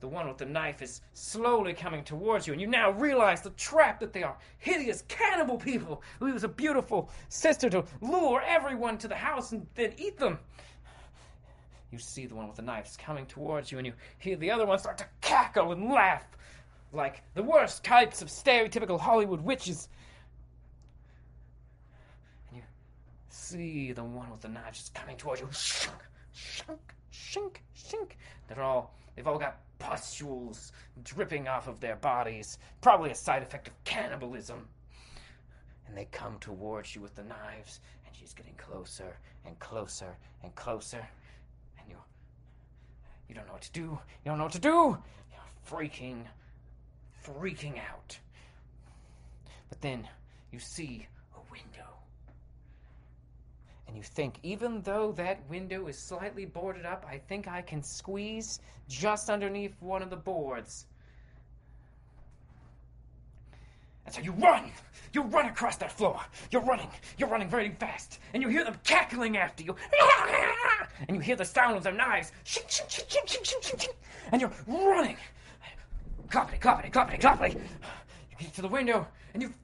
The 0.00 0.08
one 0.08 0.28
with 0.28 0.38
the 0.38 0.46
knife 0.46 0.80
is 0.80 1.00
slowly 1.12 1.72
coming 1.74 2.04
towards 2.04 2.46
you, 2.46 2.52
and 2.52 2.62
you 2.62 2.68
now 2.68 2.90
realize 2.90 3.42
the 3.42 3.50
trap 3.50 3.98
that 3.98 4.12
they 4.12 4.22
are 4.22 4.36
hideous 4.58 5.02
cannibal 5.08 5.56
people 5.56 6.02
who 6.20 6.28
use 6.28 6.44
a 6.44 6.48
beautiful 6.48 7.10
sister 7.28 7.68
to 7.70 7.84
lure 8.00 8.40
everyone 8.46 8.96
to 8.98 9.08
the 9.08 9.16
house 9.16 9.50
and 9.50 9.66
then 9.74 9.92
eat 9.96 10.16
them. 10.16 10.38
You 11.90 11.98
see 11.98 12.26
the 12.26 12.34
one 12.34 12.46
with 12.46 12.56
the 12.56 12.62
knife 12.62 12.96
coming 12.98 13.26
towards 13.26 13.72
you, 13.72 13.78
and 13.78 13.86
you 13.86 13.92
hear 14.18 14.36
the 14.36 14.50
other 14.50 14.66
one 14.66 14.78
start 14.78 14.98
to 14.98 15.06
cackle 15.20 15.72
and 15.72 15.90
laugh 15.90 16.24
like 16.92 17.22
the 17.34 17.42
worst 17.42 17.82
types 17.82 18.22
of 18.22 18.28
stereotypical 18.28 19.00
Hollywood 19.00 19.40
witches. 19.40 19.88
And 22.50 22.58
you 22.58 22.62
see 23.30 23.92
the 23.92 24.04
one 24.04 24.30
with 24.30 24.42
the 24.42 24.48
knife 24.48 24.74
just 24.74 24.94
coming 24.94 25.16
towards 25.16 25.40
you. 25.40 25.48
Shunk, 25.50 26.02
shunk, 26.30 26.94
shink, 27.12 27.56
shink. 27.76 28.12
They're 28.46 28.62
all, 28.62 28.94
they've 29.16 29.26
all 29.26 29.38
got 29.38 29.58
pustules 29.78 30.72
dripping 31.02 31.48
off 31.48 31.68
of 31.68 31.80
their 31.80 31.96
bodies, 31.96 32.58
probably 32.80 33.10
a 33.10 33.14
side 33.14 33.42
effect 33.42 33.68
of 33.68 33.84
cannibalism. 33.84 34.68
And 35.86 35.96
they 35.96 36.06
come 36.10 36.38
towards 36.38 36.94
you 36.94 37.00
with 37.00 37.14
the 37.14 37.24
knives, 37.24 37.80
and 38.06 38.14
she's 38.14 38.34
getting 38.34 38.54
closer 38.54 39.16
and 39.46 39.58
closer 39.58 40.16
and 40.42 40.54
closer. 40.54 41.06
And 41.78 41.88
you, 41.88 41.96
you 43.28 43.34
don't 43.34 43.46
know 43.46 43.54
what 43.54 43.62
to 43.62 43.72
do. 43.72 43.80
You 43.80 43.98
don't 44.26 44.38
know 44.38 44.44
what 44.44 44.52
to 44.52 44.60
do. 44.60 44.98
You're 45.30 45.78
freaking, 45.78 46.24
freaking 47.24 47.78
out. 47.90 48.18
But 49.68 49.80
then 49.80 50.06
you 50.52 50.58
see. 50.58 51.06
And 53.88 53.96
you 53.96 54.02
think, 54.02 54.38
even 54.42 54.82
though 54.82 55.12
that 55.12 55.48
window 55.48 55.86
is 55.86 55.98
slightly 55.98 56.44
boarded 56.44 56.84
up, 56.84 57.06
I 57.10 57.16
think 57.16 57.48
I 57.48 57.62
can 57.62 57.82
squeeze 57.82 58.60
just 58.86 59.30
underneath 59.30 59.74
one 59.80 60.02
of 60.02 60.10
the 60.10 60.16
boards. 60.16 60.84
And 64.04 64.14
so 64.14 64.20
you 64.20 64.32
run! 64.32 64.70
You 65.14 65.22
run 65.22 65.46
across 65.46 65.76
that 65.76 65.90
floor! 65.90 66.20
You're 66.50 66.62
running! 66.62 66.88
You're 67.16 67.30
running 67.30 67.48
very 67.48 67.70
fast! 67.80 68.20
And 68.34 68.42
you 68.42 68.48
hear 68.50 68.62
them 68.62 68.78
cackling 68.84 69.36
after 69.36 69.64
you! 69.64 69.74
And 71.06 71.16
you 71.16 71.20
hear 71.20 71.36
the 71.36 71.44
sound 71.44 71.76
of 71.76 71.82
their 71.82 71.92
knives! 71.92 72.32
And 74.32 74.42
you're 74.42 74.52
running! 74.66 75.16
Cloppity, 76.28 76.60
cloppity, 76.60 76.92
cloppity, 76.92 77.20
cloppity! 77.20 77.54
You 77.54 78.36
get 78.38 78.54
to 78.54 78.62
the 78.62 78.68
window, 78.68 79.06
and 79.32 79.42
you 79.42 79.54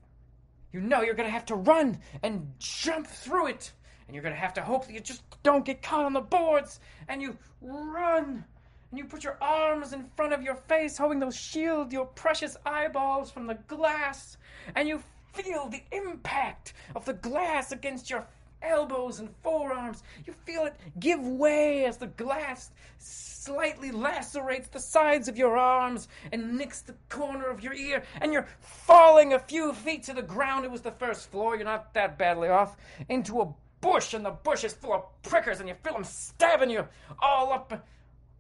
you 0.73 0.81
know 0.81 1.03
you're 1.03 1.15
gonna 1.15 1.29
have 1.29 1.45
to 1.47 1.55
run 1.55 1.99
and 2.23 2.53
jump 2.59 3.07
through 3.07 3.49
it. 3.49 3.73
And 4.07 4.15
you're 4.15 4.23
gonna 4.23 4.35
have 4.35 4.55
to 4.55 4.63
hope 4.63 4.87
that 4.87 4.93
you 4.93 5.01
just 5.01 5.23
don't 5.43 5.65
get 5.65 5.83
caught 5.83 6.05
on 6.05 6.13
the 6.13 6.21
boards. 6.21 6.81
And 7.09 7.23
you 7.23 7.37
run. 7.63 8.45
And 8.91 8.99
you 8.99 9.05
put 9.07 9.25
your 9.25 9.39
arms 9.41 9.93
in 9.93 10.05
front 10.17 10.33
of 10.33 10.43
your 10.43 10.55
face, 10.55 10.97
hoping 10.97 11.19
they'll 11.19 11.31
shield 11.31 11.93
your 11.93 12.07
precious 12.07 12.57
eyeballs 12.65 13.31
from 13.31 13.47
the 13.47 13.55
glass. 13.67 14.37
And 14.75 14.89
you 14.89 15.03
feel 15.33 15.69
the 15.69 15.83
impact 15.91 16.75
of 16.95 17.05
the 17.05 17.15
glass 17.15 17.73
against 17.73 18.09
your 18.09 18.27
elbows 18.63 19.19
and 19.19 19.29
forearms. 19.43 20.03
You 20.27 20.33
feel 20.45 20.65
it 20.65 20.75
give 20.99 21.21
way 21.21 21.85
as 21.85 21.97
the 21.97 22.07
glass 22.07 22.71
slightly 22.99 23.91
lacerates 23.91 24.69
the 24.69 24.81
sides 24.81 25.29
of 25.29 25.37
your 25.37 25.57
arms 25.57 26.09
and 26.33 26.57
nicks 26.57 26.81
the 26.81 26.95
corner 27.09 27.47
of 27.51 27.63
your 27.63 27.75
ear, 27.75 28.03
and 28.21 28.33
you're 28.33 28.49
falling 28.61 29.35
a 29.35 29.39
few 29.39 29.73
feet 29.75 30.05
to 30.05 30.15
the 30.15 30.23
ground. 30.23 30.65
It 30.65 30.71
was 30.71 30.81
the 30.81 30.93
first 30.93 31.31
floor, 31.31 31.57
you're 31.57 31.65
not 31.65 31.93
that 31.95 32.17
badly 32.17 32.49
off, 32.49 32.77
into 33.09 33.43
a 33.43 33.55
bush, 33.85 34.15
and 34.15 34.25
the 34.25 34.31
bush 34.31 34.65
is 34.65 34.73
full 34.73 34.95
of 34.95 35.23
prickers, 35.23 35.61
and 35.61 35.69
you 35.69 35.75
feel 35.83 35.93
them 35.93 36.05
stabbing 36.05 36.71
you 36.71 36.87
all 37.21 37.53
up, 37.53 37.87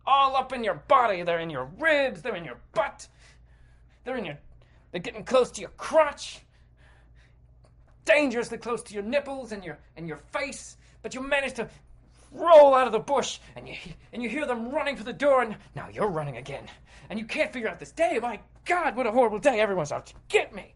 all 0.06 0.36
up 0.36 0.52
in 0.52 0.64
your 0.64 0.82
body. 0.88 1.22
They're 1.22 1.40
in 1.40 1.50
your 1.50 1.70
ribs, 1.78 2.22
they're 2.22 2.36
in 2.36 2.44
your 2.44 2.58
butt, 2.74 3.06
they're 4.04 4.16
in 4.16 4.24
your, 4.24 4.38
they're 4.90 5.00
getting 5.00 5.24
close 5.24 5.50
to 5.52 5.60
your 5.60 5.70
crotch 5.76 6.40
dangerously 8.04 8.58
close 8.58 8.82
to 8.82 8.94
your 8.94 9.02
nipples 9.02 9.52
and 9.52 9.64
your 9.64 9.78
and 9.96 10.06
your 10.06 10.18
face, 10.32 10.76
but 11.02 11.14
you 11.14 11.20
manage 11.20 11.54
to 11.54 11.68
roll 12.32 12.74
out 12.74 12.86
of 12.86 12.92
the 12.92 12.98
bush 12.98 13.38
and 13.56 13.68
you 13.68 13.74
and 14.12 14.22
you 14.22 14.28
hear 14.28 14.46
them 14.46 14.70
running 14.70 14.96
for 14.96 15.04
the 15.04 15.12
door 15.12 15.42
and 15.42 15.56
now 15.74 15.88
you're 15.92 16.08
running 16.08 16.36
again. 16.36 16.66
And 17.10 17.18
you 17.18 17.26
can't 17.26 17.52
figure 17.52 17.68
out 17.68 17.78
this 17.78 17.92
day. 17.92 18.18
My 18.20 18.40
God, 18.64 18.96
what 18.96 19.06
a 19.06 19.10
horrible 19.10 19.38
day. 19.38 19.60
Everyone's 19.60 19.92
out 19.92 20.06
to 20.06 20.14
get 20.28 20.54
me. 20.54 20.74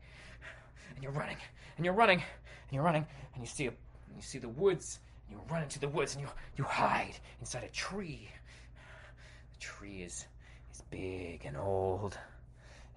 And 0.94 1.02
you're 1.02 1.12
running 1.12 1.36
and 1.76 1.84
you're 1.84 1.94
running 1.94 2.18
and 2.18 2.72
you're 2.72 2.82
running 2.82 3.06
and 3.34 3.42
you 3.42 3.46
see 3.46 3.66
a 3.66 3.72
you 4.18 4.22
see 4.22 4.38
the 4.38 4.48
woods 4.48 4.98
and 5.28 5.38
you 5.38 5.44
run 5.50 5.62
into 5.62 5.78
the 5.78 5.88
woods 5.88 6.14
and 6.14 6.22
you 6.22 6.28
you 6.56 6.64
hide 6.64 7.14
inside 7.40 7.62
a 7.62 7.68
tree. 7.68 8.28
The 9.52 9.58
tree 9.60 10.02
is 10.02 10.26
is 10.72 10.82
big 10.90 11.44
and 11.44 11.56
old. 11.56 12.18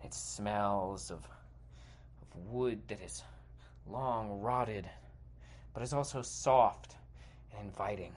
It 0.03 0.13
smells 0.13 1.11
of 1.11 1.19
of 2.21 2.51
wood 2.51 2.81
that 2.87 3.01
is 3.01 3.23
long 3.87 4.41
rotted, 4.41 4.89
but 5.73 5.83
is 5.83 5.93
also 5.93 6.21
soft 6.21 6.95
and 7.55 7.67
inviting. 7.67 8.13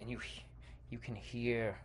And 0.00 0.10
you 0.10 0.18
you 0.90 0.98
can 0.98 1.14
hear 1.14 1.78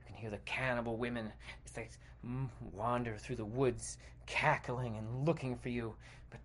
you 0.00 0.06
can 0.06 0.14
hear 0.14 0.30
the 0.30 0.38
cannibal 0.44 0.96
women 0.96 1.32
as 1.64 1.72
they 1.72 1.88
mm, 2.26 2.48
wander 2.72 3.16
through 3.16 3.36
the 3.36 3.44
woods, 3.44 3.96
cackling 4.26 4.96
and 4.98 5.26
looking 5.26 5.56
for 5.56 5.70
you. 5.70 5.94
But 6.30 6.40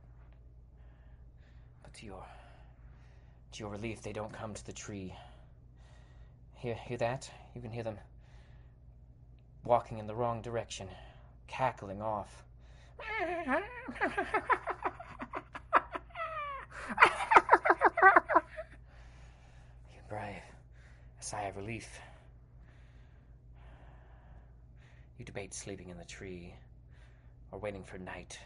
but 1.84 1.94
to 1.96 2.06
your 2.06 2.26
to 3.58 3.64
your 3.64 3.72
relief, 3.72 4.04
they 4.04 4.14
don't 4.14 4.32
come 4.32 4.54
to 4.54 4.66
the 4.66 4.74
tree. 4.74 5.16
Hear 6.54 6.76
hear 6.76 6.98
that? 6.98 7.30
You 7.56 7.62
can 7.62 7.72
hear 7.72 7.84
them 7.84 7.98
walking 9.64 9.98
in 9.98 10.06
the 10.06 10.14
wrong 10.16 10.44
direction, 10.44 10.88
cackling 11.48 12.02
off. 12.02 12.44
you 19.94 20.02
brave. 20.08 20.44
A 21.20 21.24
sigh 21.24 21.44
of 21.44 21.58
relief. 21.58 22.00
You 25.18 25.26
debate 25.26 25.56
sleeping 25.56 25.90
in 25.90 25.98
the 25.98 26.06
tree 26.06 26.54
or 27.52 27.60
waiting 27.60 27.84
for 27.84 27.98
night. 27.98 28.40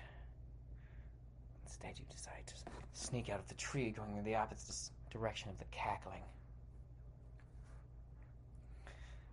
Instead, 1.65 1.99
you 1.99 2.05
decide 2.09 2.47
to 2.47 2.53
sneak 2.93 3.29
out 3.29 3.39
of 3.39 3.47
the 3.49 3.55
tree, 3.55 3.89
going 3.91 4.15
in 4.15 4.23
the 4.23 4.35
opposite 4.35 4.91
direction 5.11 5.49
of 5.49 5.59
the 5.59 5.65
cackling. 5.71 6.23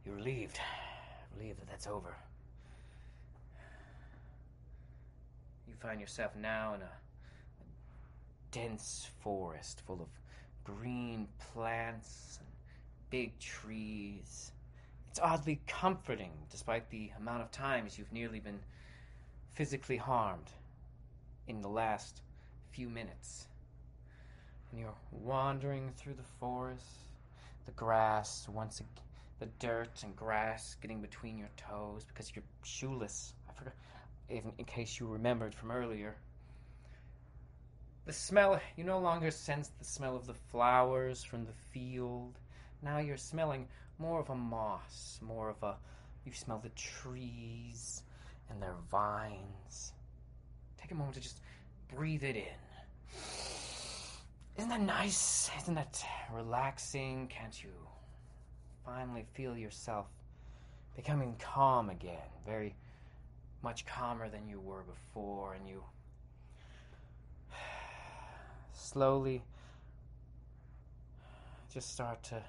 You're 0.05 0.17
relieved. 0.17 0.59
Relieved 1.37 1.61
that 1.61 1.69
that's 1.69 1.87
over. 1.87 2.15
You 5.67 5.75
find 5.81 6.01
yourself 6.01 6.33
now 6.37 6.75
in 6.75 6.83
a 6.83 6.91
dense 8.51 9.11
forest 9.21 9.83
full 9.87 10.01
of 10.01 10.09
green 10.65 11.29
plants 11.53 12.39
and 12.41 12.49
big 13.11 13.39
trees. 13.39 14.53
It's 15.09 15.21
oddly 15.21 15.61
comforting, 15.67 16.33
despite 16.51 16.91
the 16.91 17.11
amount 17.19 17.43
of 17.43 17.51
times 17.51 17.99
you've 17.99 18.13
nearly 18.13 18.41
been 18.41 18.61
physically 19.55 19.97
harmed 19.97 20.51
in 21.47 21.61
the 21.61 21.69
last 21.69 22.23
few 22.71 22.89
minutes. 22.89 23.47
And 24.71 24.81
you're 24.81 24.95
wandering 25.11 25.91
through 25.97 26.15
the 26.15 26.31
forest, 26.41 26.85
the 27.67 27.73
grass, 27.73 28.47
once 28.49 28.81
again, 28.81 28.91
the 29.41 29.47
dirt 29.59 30.03
and 30.03 30.15
grass 30.17 30.77
getting 30.81 31.01
between 31.01 31.39
your 31.39 31.51
toes 31.57 32.05
because 32.05 32.33
you're 32.35 32.45
shoeless. 32.65 33.35
I 33.49 33.53
forgot, 33.53 33.75
even 34.29 34.53
in 34.59 34.65
case 34.65 34.99
you 34.99 35.07
remembered 35.07 35.55
from 35.55 35.71
earlier. 35.71 36.17
The 38.05 38.13
smell, 38.13 38.61
you 38.77 38.85
no 38.85 38.99
longer 38.99 39.31
sense 39.31 39.71
the 39.79 39.85
smell 39.85 40.17
of 40.17 40.27
the 40.27 40.35
flowers 40.51 41.23
from 41.23 41.45
the 41.45 41.53
field. 41.73 42.39
Now 42.83 42.99
you're 42.99 43.17
smelling 43.17 43.69
more 43.99 44.21
of 44.21 44.31
a 44.31 44.35
moss, 44.35 45.19
more 45.23 45.51
of 45.51 45.63
a. 45.63 45.77
You 46.25 46.33
smell 46.33 46.59
the 46.59 46.71
trees 46.71 48.03
and 48.51 48.63
their 48.63 48.75
vines. 48.91 49.93
Take 50.81 50.91
a 50.91 50.95
moment 50.95 51.15
to 51.15 51.21
just 51.21 51.41
breathe 51.95 52.25
it 52.25 52.37
in. 52.37 53.58
Isn't 54.59 54.71
that 54.71 54.81
nice? 54.81 55.53
Isn't 55.57 55.77
that 55.77 56.05
relaxing? 56.33 57.29
Can't 57.29 57.63
you 57.63 57.71
finally 58.85 59.25
feel 59.33 59.57
yourself 59.57 60.07
becoming 60.97 61.37
calm 61.39 61.91
again? 61.91 62.29
Very 62.45 62.75
much 63.63 63.87
calmer 63.87 64.29
than 64.29 64.49
you 64.49 64.59
were 64.59 64.83
before, 64.83 65.55
and 65.55 65.69
you 65.69 65.85
slowly 68.73 69.45
just 71.73 71.93
start 71.93 72.21
to 72.25 72.43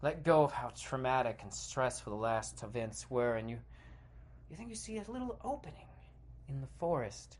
let 0.00 0.22
go 0.22 0.44
of 0.44 0.52
how 0.52 0.70
traumatic 0.80 1.40
and 1.42 1.52
stressful 1.52 2.14
the 2.14 2.22
last 2.22 2.62
events 2.62 3.10
were, 3.10 3.34
and 3.34 3.50
you 3.50 3.58
you 4.48 4.56
think 4.56 4.68
you 4.68 4.76
see 4.76 4.98
a 4.98 5.10
little 5.10 5.40
opening 5.42 5.88
in 6.48 6.60
the 6.60 6.68
forest. 6.78 7.36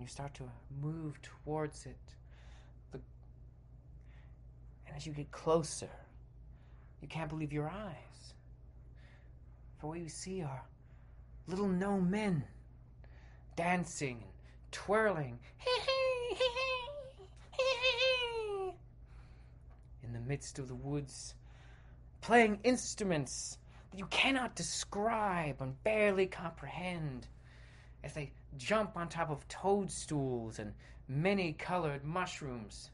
And 0.00 0.08
you 0.08 0.10
start 0.10 0.32
to 0.36 0.44
move 0.80 1.20
towards 1.20 1.84
it. 1.84 1.98
The, 2.90 3.00
and 4.86 4.96
as 4.96 5.06
you 5.06 5.12
get 5.12 5.30
closer, 5.30 5.90
you 7.02 7.08
can't 7.08 7.28
believe 7.28 7.52
your 7.52 7.68
eyes. 7.68 8.32
For 9.78 9.88
what 9.88 9.98
you 9.98 10.08
see 10.08 10.40
are 10.40 10.62
little 11.46 11.68
gnome 11.68 12.10
men 12.10 12.44
dancing 13.56 14.24
twirling 14.72 15.38
in 20.02 20.14
the 20.14 20.20
midst 20.20 20.58
of 20.58 20.66
the 20.66 20.74
woods, 20.74 21.34
playing 22.22 22.58
instruments 22.64 23.58
that 23.90 23.98
you 23.98 24.06
cannot 24.06 24.56
describe 24.56 25.60
and 25.60 25.84
barely 25.84 26.26
comprehend 26.26 27.26
as 28.02 28.14
they 28.14 28.32
jump 28.56 28.96
on 28.96 29.08
top 29.08 29.30
of 29.30 29.46
toadstools 29.48 30.58
and 30.58 30.72
many 31.08 31.52
colored 31.52 32.04
mushrooms, 32.04 32.90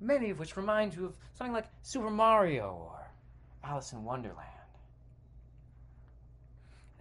many 0.00 0.30
of 0.30 0.38
which 0.38 0.56
remind 0.56 0.94
you 0.94 1.06
of 1.06 1.16
something 1.34 1.54
like 1.54 1.66
Super 1.82 2.10
Mario 2.10 2.70
or 2.70 3.10
Alice 3.64 3.92
in 3.92 4.04
Wonderland. 4.04 4.48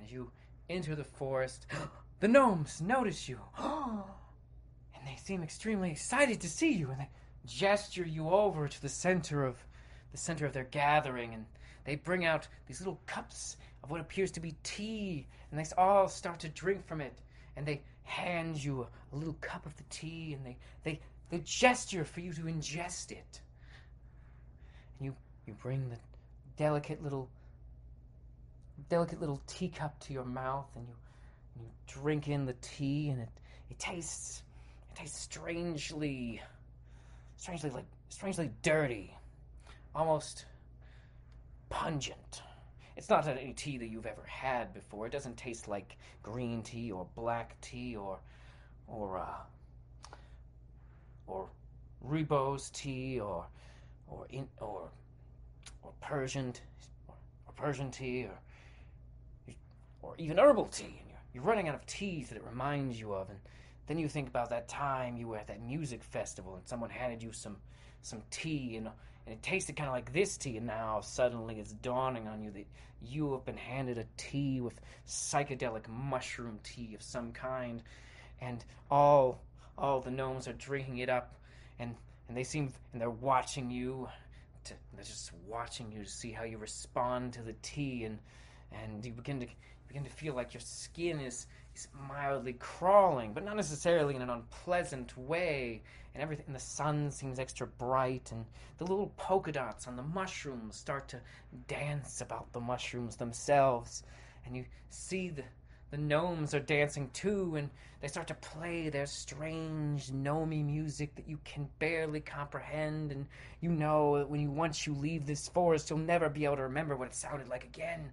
As 0.03 0.11
you 0.11 0.31
enter 0.69 0.95
the 0.95 1.03
forest, 1.03 1.65
The 2.19 2.27
gnomes 2.29 2.81
notice 2.81 3.27
you. 3.27 3.39
and 3.59 5.05
they 5.05 5.17
seem 5.17 5.43
extremely 5.43 5.91
excited 5.91 6.41
to 6.41 6.49
see 6.49 6.71
you 6.71 6.89
and 6.89 6.99
they 6.99 7.09
gesture 7.45 8.05
you 8.05 8.29
over 8.29 8.67
to 8.67 8.81
the 8.81 8.89
center 8.89 9.43
of 9.43 9.63
the 10.11 10.17
center 10.17 10.45
of 10.45 10.53
their 10.53 10.63
gathering 10.63 11.33
and 11.33 11.45
they 11.83 11.95
bring 11.95 12.25
out 12.25 12.47
these 12.65 12.79
little 12.79 12.99
cups 13.05 13.57
of 13.85 13.91
what 13.91 14.01
appears 14.01 14.31
to 14.31 14.39
be 14.39 14.55
tea, 14.63 15.27
and 15.51 15.59
they 15.59 15.65
all 15.77 16.09
start 16.09 16.39
to 16.39 16.49
drink 16.49 16.87
from 16.87 17.01
it, 17.01 17.13
and 17.55 17.67
they 17.67 17.83
hand 18.01 18.61
you 18.61 18.81
a, 18.81 19.15
little 19.15 19.37
cup 19.41 19.63
of 19.65 19.77
the 19.77 19.83
tea, 19.91 20.33
and 20.33 20.43
they, 20.43 20.57
they, 20.83 20.99
they 21.29 21.37
gesture 21.41 22.03
for 22.03 22.19
you 22.19 22.33
to 22.33 22.41
ingest 22.41 23.11
it. 23.11 23.41
And 24.97 25.05
you, 25.05 25.15
you 25.45 25.53
bring 25.53 25.87
the 25.89 25.97
delicate 26.57 27.03
little 27.03 27.29
delicate 28.89 29.19
little 29.19 29.41
teacup 29.47 29.97
to 29.99 30.13
your 30.13 30.25
mouth 30.25 30.67
and 30.75 30.85
you 30.87 30.93
you 31.57 31.65
drink 31.87 32.27
in 32.27 32.45
the 32.45 32.53
tea 32.61 33.09
and 33.09 33.21
it, 33.21 33.29
it 33.69 33.79
tastes 33.79 34.43
it 34.91 34.99
tastes 34.99 35.17
strangely 35.17 36.41
strangely 37.37 37.69
like 37.69 37.85
strangely 38.09 38.51
dirty 38.61 39.13
almost 39.95 40.45
pungent 41.69 42.41
it's 42.95 43.09
not 43.09 43.27
any 43.27 43.53
tea 43.53 43.77
that 43.77 43.87
you've 43.87 44.05
ever 44.05 44.23
had 44.25 44.73
before. 44.73 45.05
It 45.05 45.11
doesn't 45.11 45.37
taste 45.37 45.67
like 45.67 45.97
green 46.23 46.61
tea 46.63 46.91
or 46.91 47.07
black 47.15 47.59
tea 47.61 47.95
or 47.95 48.19
or 48.87 49.17
uh, 49.17 50.17
or 51.27 51.49
rooibos 52.05 52.71
tea 52.71 53.19
or 53.19 53.45
or 54.07 54.25
in, 54.29 54.47
or 54.59 54.89
or 55.81 55.91
Persian 56.01 56.53
or, 57.07 57.15
or 57.47 57.53
Persian 57.55 57.91
tea 57.91 58.25
or 58.25 59.53
or 60.01 60.15
even 60.17 60.37
herbal 60.37 60.65
tea. 60.65 60.83
And 60.99 61.09
you're, 61.09 61.19
you're 61.33 61.43
running 61.43 61.67
out 61.67 61.75
of 61.75 61.85
teas 61.85 62.29
that 62.29 62.37
it 62.37 62.43
reminds 62.45 62.99
you 62.99 63.13
of. 63.13 63.29
And 63.29 63.39
then 63.87 63.97
you 63.99 64.07
think 64.09 64.27
about 64.27 64.49
that 64.49 64.67
time 64.67 65.17
you 65.17 65.27
were 65.27 65.37
at 65.37 65.47
that 65.47 65.61
music 65.61 66.03
festival 66.03 66.55
and 66.55 66.67
someone 66.67 66.89
handed 66.89 67.21
you 67.21 67.31
some 67.31 67.57
some 68.01 68.21
tea 68.31 68.75
and 68.77 68.87
and 69.25 69.33
it 69.33 69.41
tasted 69.41 69.75
kind 69.75 69.87
of 69.87 69.93
like 69.93 70.13
this 70.13 70.37
tea 70.37 70.57
and 70.57 70.67
now 70.67 71.01
suddenly 71.01 71.55
it's 71.59 71.73
dawning 71.73 72.27
on 72.27 72.41
you 72.41 72.51
that 72.51 72.67
you 73.01 73.31
have 73.33 73.45
been 73.45 73.57
handed 73.57 73.97
a 73.97 74.05
tea 74.17 74.61
with 74.61 74.79
psychedelic 75.07 75.87
mushroom 75.87 76.59
tea 76.63 76.93
of 76.95 77.01
some 77.01 77.31
kind 77.31 77.81
and 78.41 78.63
all 78.89 79.41
all 79.77 79.99
the 79.99 80.11
gnomes 80.11 80.47
are 80.47 80.53
drinking 80.53 80.99
it 80.99 81.09
up 81.09 81.35
and 81.79 81.95
and 82.27 82.37
they 82.37 82.43
seem 82.43 82.71
and 82.93 83.01
they're 83.01 83.09
watching 83.09 83.69
you 83.69 84.07
to, 84.63 84.73
they're 84.95 85.03
just 85.03 85.31
watching 85.47 85.91
you 85.91 86.03
to 86.03 86.09
see 86.09 86.31
how 86.31 86.43
you 86.43 86.57
respond 86.57 87.33
to 87.33 87.41
the 87.41 87.53
tea 87.61 88.03
and 88.03 88.19
and 88.71 89.05
you 89.05 89.11
begin 89.11 89.39
to 89.39 89.45
you 89.45 89.87
begin 89.87 90.03
to 90.03 90.09
feel 90.09 90.33
like 90.33 90.53
your 90.53 90.61
skin 90.61 91.19
is, 91.19 91.45
is 91.75 91.87
mildly 92.07 92.53
crawling, 92.53 93.33
but 93.33 93.43
not 93.43 93.55
necessarily 93.55 94.15
in 94.15 94.21
an 94.21 94.29
unpleasant 94.29 95.17
way. 95.17 95.81
And 96.13 96.23
everything, 96.23 96.45
and 96.47 96.55
the 96.55 96.59
sun 96.59 97.11
seems 97.11 97.39
extra 97.39 97.67
bright, 97.67 98.31
and 98.31 98.45
the 98.77 98.85
little 98.85 99.11
polka 99.17 99.51
dots 99.51 99.87
on 99.87 99.97
the 99.97 100.03
mushrooms 100.03 100.77
start 100.77 101.09
to 101.09 101.19
dance 101.67 102.21
about 102.21 102.51
the 102.53 102.61
mushrooms 102.61 103.17
themselves. 103.17 104.03
And 104.45 104.55
you 104.55 104.65
see 104.89 105.29
the, 105.29 105.43
the 105.91 105.97
gnomes 105.97 106.53
are 106.53 106.61
dancing 106.61 107.09
too, 107.11 107.55
and 107.57 107.69
they 107.99 108.07
start 108.07 108.27
to 108.27 108.35
play 108.35 108.87
their 108.87 109.05
strange 109.05 110.11
gnomey 110.11 110.63
music 110.63 111.15
that 111.15 111.27
you 111.27 111.39
can 111.43 111.67
barely 111.79 112.21
comprehend. 112.21 113.11
And 113.11 113.27
you 113.59 113.69
know 113.69 114.17
that 114.19 114.29
when 114.29 114.39
you 114.39 114.51
once 114.51 114.87
you 114.87 114.93
leave 114.93 115.25
this 115.25 115.49
forest, 115.49 115.89
you'll 115.89 115.99
never 115.99 116.29
be 116.29 116.45
able 116.45 116.55
to 116.57 116.63
remember 116.63 116.95
what 116.95 117.09
it 117.09 117.15
sounded 117.15 117.49
like 117.49 117.65
again 117.65 118.11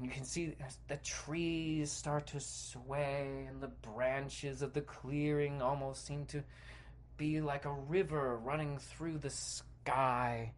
and 0.00 0.08
you 0.08 0.14
can 0.14 0.24
see 0.24 0.54
the 0.88 0.96
trees 0.96 1.92
start 1.92 2.28
to 2.28 2.40
sway, 2.40 3.44
and 3.46 3.60
the 3.60 3.68
branches 3.68 4.62
of 4.62 4.72
the 4.72 4.80
clearing 4.80 5.60
almost 5.60 6.06
seem 6.06 6.24
to 6.26 6.42
be 7.18 7.42
like 7.42 7.66
a 7.66 7.72
river 7.72 8.38
running 8.38 8.78
through 8.78 9.18
the 9.18 9.28
sky. 9.28 10.52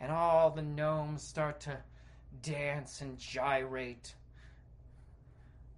And 0.00 0.10
all 0.10 0.48
the 0.48 0.62
gnomes 0.62 1.22
start 1.22 1.60
to 1.60 1.76
dance 2.40 3.02
and 3.02 3.18
gyrate. 3.18 4.14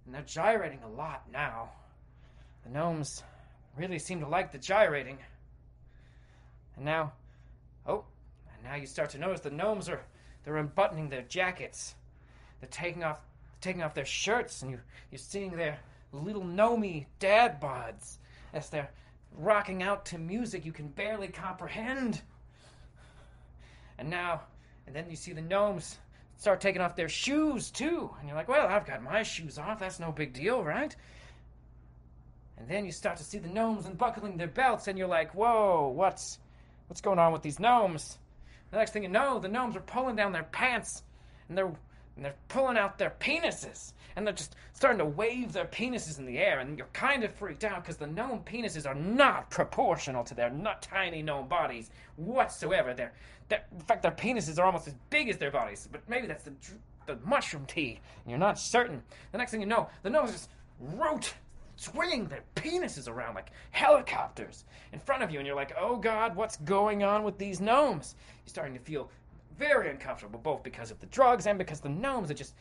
And 0.05 0.15
they're 0.15 0.21
gyrating 0.21 0.79
a 0.83 0.89
lot 0.89 1.25
now. 1.33 1.71
The 2.63 2.69
gnomes 2.69 3.23
really 3.75 3.99
seem 3.99 4.21
to 4.21 4.27
like 4.27 4.53
the 4.53 4.57
gyrating. 4.57 5.17
And 6.77 6.85
now, 6.85 7.11
oh, 7.85 8.05
and 8.55 8.63
now 8.63 8.75
you 8.75 8.87
start 8.87 9.09
to 9.09 9.17
notice 9.17 9.41
the 9.41 9.49
gnomes 9.49 9.89
are 9.89 9.99
they're 10.45 10.55
unbuttoning 10.55 11.09
their 11.09 11.23
jackets. 11.23 11.95
They're 12.59 12.69
taking 12.69 13.03
off 13.03 13.19
taking 13.61 13.83
off 13.83 13.93
their 13.93 14.05
shirts, 14.05 14.61
and 14.61 14.71
you 14.71 14.79
you're 15.11 15.19
seeing 15.19 15.55
their 15.55 15.79
little 16.11 16.43
gnomey 16.43 17.07
dad 17.19 17.61
bods 17.61 18.17
as 18.53 18.69
they're 18.69 18.89
rocking 19.37 19.83
out 19.83 20.05
to 20.07 20.17
music 20.17 20.65
you 20.65 20.71
can 20.71 20.87
barely 20.87 21.27
comprehend. 21.27 22.21
And 23.97 24.09
now, 24.09 24.41
and 24.87 24.95
then 24.95 25.09
you 25.09 25.15
see 25.15 25.33
the 25.33 25.41
gnomes 25.41 25.97
start 26.37 26.61
taking 26.61 26.81
off 26.81 26.95
their 26.95 27.09
shoes 27.09 27.69
too, 27.69 28.09
and 28.19 28.27
you're 28.27 28.37
like, 28.37 28.47
well, 28.47 28.67
I've 28.67 28.85
got 28.85 29.03
my 29.03 29.23
shoes 29.23 29.57
off. 29.57 29.79
That's 29.79 29.99
no 29.99 30.11
big 30.11 30.33
deal, 30.33 30.63
right? 30.63 30.95
And 32.57 32.67
then 32.67 32.85
you 32.85 32.91
start 32.91 33.17
to 33.17 33.23
see 33.23 33.37
the 33.37 33.49
gnomes 33.49 33.85
unbuckling 33.85 34.37
their 34.37 34.47
belts, 34.47 34.87
and 34.87 34.97
you're 34.97 35.07
like, 35.07 35.35
whoa, 35.35 35.89
what's 35.89 36.39
what's 36.87 37.01
going 37.01 37.19
on 37.19 37.31
with 37.33 37.41
these 37.41 37.59
gnomes? 37.59 38.17
The 38.71 38.77
next 38.77 38.91
thing 38.91 39.03
you 39.03 39.09
know, 39.09 39.39
the 39.39 39.47
gnomes 39.47 39.75
are 39.75 39.81
pulling 39.81 40.15
down 40.15 40.31
their 40.31 40.43
pants, 40.43 41.03
and 41.47 41.57
they're 41.57 41.71
and 42.19 42.25
they're 42.25 42.35
pulling 42.49 42.75
out 42.75 42.97
their 42.97 43.15
penises 43.21 43.93
and 44.17 44.27
they're 44.27 44.33
just 44.33 44.57
starting 44.73 44.97
to 44.97 45.05
wave 45.05 45.53
their 45.53 45.63
penises 45.63 46.19
in 46.19 46.25
the 46.25 46.37
air 46.37 46.59
and 46.59 46.77
you're 46.77 46.85
kind 46.91 47.23
of 47.23 47.33
freaked 47.33 47.63
out 47.63 47.81
because 47.81 47.95
the 47.95 48.07
gnome 48.07 48.41
penises 48.43 48.85
are 48.85 48.93
not 48.93 49.49
proportional 49.49 50.21
to 50.25 50.35
their 50.35 50.49
not 50.49 50.81
tiny 50.81 51.21
gnome 51.21 51.47
bodies 51.47 51.91
whatsoever. 52.17 52.93
They're, 52.93 53.13
they're, 53.47 53.63
in 53.71 53.79
fact 53.85 54.01
their 54.01 54.11
penises 54.11 54.59
are 54.59 54.65
almost 54.65 54.85
as 54.85 54.95
big 55.09 55.29
as 55.29 55.37
their 55.37 55.49
bodies 55.49 55.87
but 55.89 56.01
maybe 56.09 56.27
that's 56.27 56.43
the, 56.43 56.51
the 57.05 57.17
mushroom 57.23 57.65
tea 57.65 58.01
and 58.25 58.29
you're 58.29 58.37
not 58.37 58.59
certain. 58.59 59.01
The 59.31 59.37
next 59.37 59.51
thing 59.51 59.61
you 59.61 59.67
know 59.67 59.87
the 60.03 60.09
gnomes 60.09 60.33
just 60.33 60.49
root 60.81 61.33
swinging 61.77 62.27
their 62.27 62.43
penises 62.55 63.07
around 63.07 63.35
like 63.35 63.51
helicopters 63.71 64.65
in 64.91 64.99
front 64.99 65.23
of 65.23 65.31
you 65.31 65.39
and 65.39 65.47
you're 65.47 65.55
like 65.55 65.71
oh 65.79 65.95
god 65.95 66.35
what's 66.35 66.57
going 66.57 67.01
on 67.01 67.23
with 67.23 67.37
these 67.37 67.61
gnomes? 67.61 68.15
You're 68.43 68.49
starting 68.49 68.73
to 68.73 68.81
feel 68.81 69.09
very 69.59 69.89
uncomfortable, 69.89 70.39
both 70.39 70.63
because 70.63 70.89
of 70.89 70.99
the 70.99 71.05
drugs 71.07 71.45
and 71.45 71.59
because 71.59 71.81
the 71.81 71.89
gnomes 71.89 72.31
are 72.31 72.35
just 72.35 72.55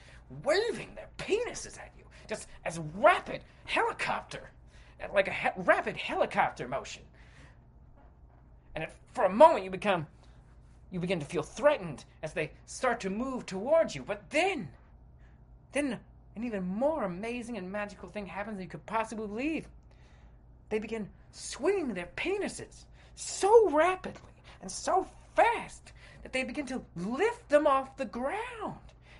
waving 0.44 0.90
their 0.96 1.08
penises 1.16 1.78
at 1.78 1.92
you, 1.96 2.04
just 2.28 2.48
as 2.64 2.80
rapid 2.96 3.42
helicopter, 3.64 4.50
like 5.14 5.28
a 5.28 5.32
he- 5.32 5.62
rapid 5.62 5.96
helicopter 5.96 6.66
motion. 6.66 7.02
And 8.74 8.84
it, 8.84 8.92
for 9.14 9.24
a 9.24 9.30
moment, 9.30 9.64
you 9.64 9.70
become, 9.70 10.06
you 10.90 10.98
begin 10.98 11.20
to 11.20 11.26
feel 11.26 11.42
threatened 11.42 12.04
as 12.22 12.32
they 12.32 12.50
start 12.66 13.00
to 13.00 13.10
move 13.10 13.46
towards 13.46 13.94
you. 13.94 14.02
But 14.02 14.28
then, 14.30 14.68
then 15.72 16.00
an 16.34 16.44
even 16.44 16.64
more 16.66 17.04
amazing 17.04 17.56
and 17.56 17.70
magical 17.70 18.08
thing 18.08 18.26
happens 18.26 18.56
than 18.56 18.64
you 18.64 18.68
could 18.68 18.86
possibly 18.86 19.26
believe. 19.26 19.68
They 20.68 20.80
begin 20.80 21.08
swinging 21.30 21.94
their 21.94 22.08
penises 22.16 22.84
so 23.14 23.70
rapidly 23.70 24.20
and 24.60 24.70
so 24.70 25.06
fast 25.34 25.92
that 26.22 26.32
they 26.32 26.44
begin 26.44 26.66
to 26.66 26.82
lift 26.96 27.48
them 27.48 27.66
off 27.66 27.96
the 27.96 28.04
ground. 28.04 28.78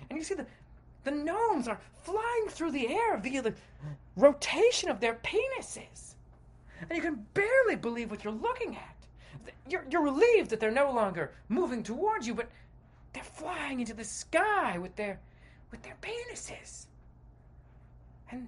And 0.09 0.17
you 0.17 0.23
see 0.23 0.35
the, 0.35 0.45
the 1.03 1.11
gnomes 1.11 1.67
are 1.67 1.79
flying 2.03 2.47
through 2.49 2.71
the 2.71 2.87
air 2.87 3.17
via 3.17 3.41
the 3.41 3.53
rotation 4.15 4.89
of 4.89 4.99
their 4.99 5.15
penises. 5.15 6.15
And 6.81 6.95
you 6.95 7.01
can 7.01 7.25
barely 7.33 7.75
believe 7.75 8.11
what 8.11 8.23
you're 8.23 8.33
looking 8.33 8.75
at. 8.75 8.95
You're, 9.67 9.85
you're 9.89 10.03
relieved 10.03 10.49
that 10.49 10.59
they're 10.59 10.71
no 10.71 10.91
longer 10.91 11.31
moving 11.47 11.83
towards 11.83 12.27
you, 12.27 12.33
but 12.33 12.49
they're 13.13 13.23
flying 13.23 13.79
into 13.79 13.93
the 13.93 14.03
sky 14.03 14.77
with 14.77 14.95
their 14.95 15.19
with 15.71 15.81
their 15.83 15.95
penises. 16.01 16.87
And 18.31 18.47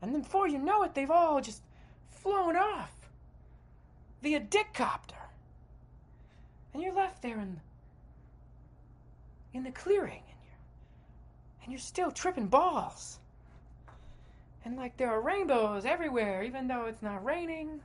and 0.00 0.14
then 0.14 0.22
before 0.22 0.48
you 0.48 0.58
know 0.58 0.82
it, 0.82 0.94
they've 0.94 1.10
all 1.10 1.40
just 1.40 1.62
flown 2.10 2.56
off 2.56 2.92
via 4.22 4.40
dickcopter 4.40 5.22
and 6.72 6.82
you're 6.82 6.94
left 6.94 7.22
there 7.22 7.38
in 7.38 7.60
in 9.54 9.62
the 9.62 9.70
clearing 9.70 10.22
and 10.28 10.38
you're 10.44 10.58
and 11.62 11.72
you're 11.72 11.78
still 11.78 12.10
tripping 12.10 12.46
balls. 12.46 13.18
And 14.64 14.76
like 14.76 14.96
there 14.96 15.10
are 15.10 15.20
rainbows 15.20 15.84
everywhere 15.84 16.42
even 16.42 16.68
though 16.68 16.86
it's 16.86 17.02
not 17.02 17.24
raining. 17.24 17.80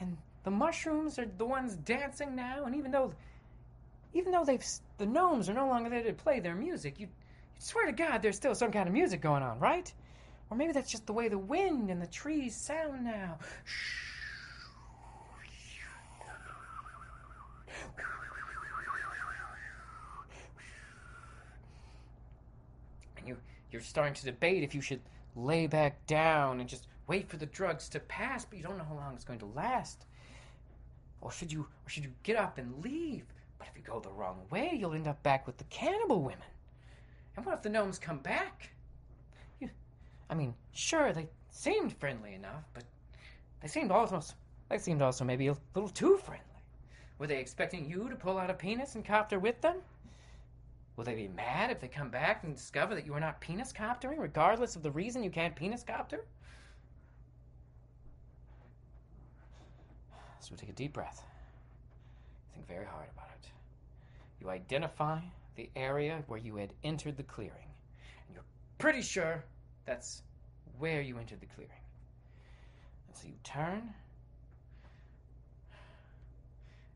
And 0.00 0.16
the 0.44 0.50
mushrooms 0.50 1.18
are 1.18 1.26
the 1.38 1.44
ones 1.44 1.76
dancing 1.76 2.34
now 2.34 2.64
and 2.64 2.74
even 2.74 2.90
though 2.90 3.12
even 4.14 4.32
though 4.32 4.44
they've 4.44 4.64
the 4.98 5.06
gnomes 5.06 5.48
are 5.48 5.54
no 5.54 5.66
longer 5.66 5.88
there 5.88 6.02
to 6.02 6.12
play 6.12 6.40
their 6.40 6.54
music 6.54 7.00
you, 7.00 7.06
you 7.06 7.60
swear 7.60 7.86
to 7.86 7.92
god 7.92 8.20
there's 8.20 8.36
still 8.36 8.54
some 8.54 8.70
kind 8.70 8.86
of 8.86 8.92
music 8.92 9.20
going 9.20 9.42
on 9.42 9.58
right? 9.58 9.92
Or 10.50 10.56
maybe 10.56 10.72
that's 10.72 10.90
just 10.90 11.06
the 11.06 11.14
way 11.14 11.28
the 11.28 11.38
wind 11.38 11.88
and 11.88 12.02
the 12.02 12.06
trees 12.06 12.54
sound 12.54 13.04
now. 13.04 13.38
Shh. 13.64 14.11
You're 23.72 23.82
starting 23.82 24.14
to 24.14 24.24
debate 24.24 24.62
if 24.62 24.74
you 24.74 24.80
should 24.80 25.00
lay 25.34 25.66
back 25.66 26.06
down 26.06 26.60
and 26.60 26.68
just 26.68 26.86
wait 27.06 27.28
for 27.28 27.36
the 27.36 27.46
drugs 27.46 27.88
to 27.90 28.00
pass, 28.00 28.44
but 28.44 28.58
you 28.58 28.64
don't 28.64 28.78
know 28.78 28.84
how 28.84 28.94
long 28.94 29.14
it's 29.14 29.24
going 29.24 29.38
to 29.38 29.46
last. 29.46 30.06
Or 31.20 31.30
should 31.30 31.52
you 31.52 31.60
or 31.60 31.88
should 31.88 32.04
you 32.04 32.12
get 32.22 32.36
up 32.36 32.58
and 32.58 32.82
leave? 32.84 33.24
But 33.58 33.68
if 33.68 33.76
you 33.76 33.82
go 33.82 34.00
the 34.00 34.10
wrong 34.10 34.40
way, 34.50 34.76
you'll 34.78 34.94
end 34.94 35.06
up 35.06 35.22
back 35.22 35.46
with 35.46 35.56
the 35.56 35.64
cannibal 35.64 36.22
women. 36.22 36.44
And 37.36 37.46
what 37.46 37.54
if 37.54 37.62
the 37.62 37.70
gnomes 37.70 37.98
come 37.98 38.18
back? 38.18 38.70
You, 39.60 39.70
I 40.28 40.34
mean, 40.34 40.54
sure, 40.72 41.12
they 41.12 41.28
seemed 41.50 41.96
friendly 41.96 42.34
enough, 42.34 42.64
but 42.74 42.84
they 43.60 43.68
seemed 43.68 43.92
almost, 43.92 44.34
they 44.68 44.78
seemed 44.78 45.00
also 45.00 45.24
maybe 45.24 45.46
a 45.46 45.56
little 45.74 45.88
too 45.88 46.16
friendly. 46.18 46.44
Were 47.18 47.26
they 47.28 47.38
expecting 47.38 47.88
you 47.88 48.08
to 48.08 48.16
pull 48.16 48.36
out 48.36 48.50
a 48.50 48.54
penis 48.54 48.96
and 48.96 49.04
copter 49.04 49.38
with 49.38 49.60
them? 49.60 49.76
Will 50.96 51.04
they 51.04 51.14
be 51.14 51.28
mad 51.28 51.70
if 51.70 51.80
they 51.80 51.88
come 51.88 52.10
back 52.10 52.44
and 52.44 52.54
discover 52.54 52.94
that 52.94 53.06
you 53.06 53.14
are 53.14 53.20
not 53.20 53.40
penis 53.40 53.72
coptering, 53.72 54.18
regardless 54.18 54.76
of 54.76 54.82
the 54.82 54.90
reason 54.90 55.22
you 55.22 55.30
can't 55.30 55.56
penis 55.56 55.82
copter? 55.82 56.24
So 60.40 60.54
take 60.54 60.68
a 60.68 60.72
deep 60.72 60.92
breath. 60.92 61.22
Think 62.52 62.68
very 62.68 62.84
hard 62.84 63.08
about 63.16 63.28
it. 63.40 63.48
You 64.40 64.50
identify 64.50 65.20
the 65.56 65.70
area 65.76 66.22
where 66.26 66.38
you 66.38 66.56
had 66.56 66.74
entered 66.84 67.16
the 67.16 67.22
clearing, 67.22 67.70
and 68.26 68.34
you're 68.34 68.44
pretty 68.78 69.02
sure 69.02 69.44
that's 69.86 70.22
where 70.78 71.00
you 71.00 71.16
entered 71.18 71.40
the 71.40 71.46
clearing. 71.46 71.72
And 73.08 73.16
so 73.16 73.28
you 73.28 73.34
turn, 73.44 73.94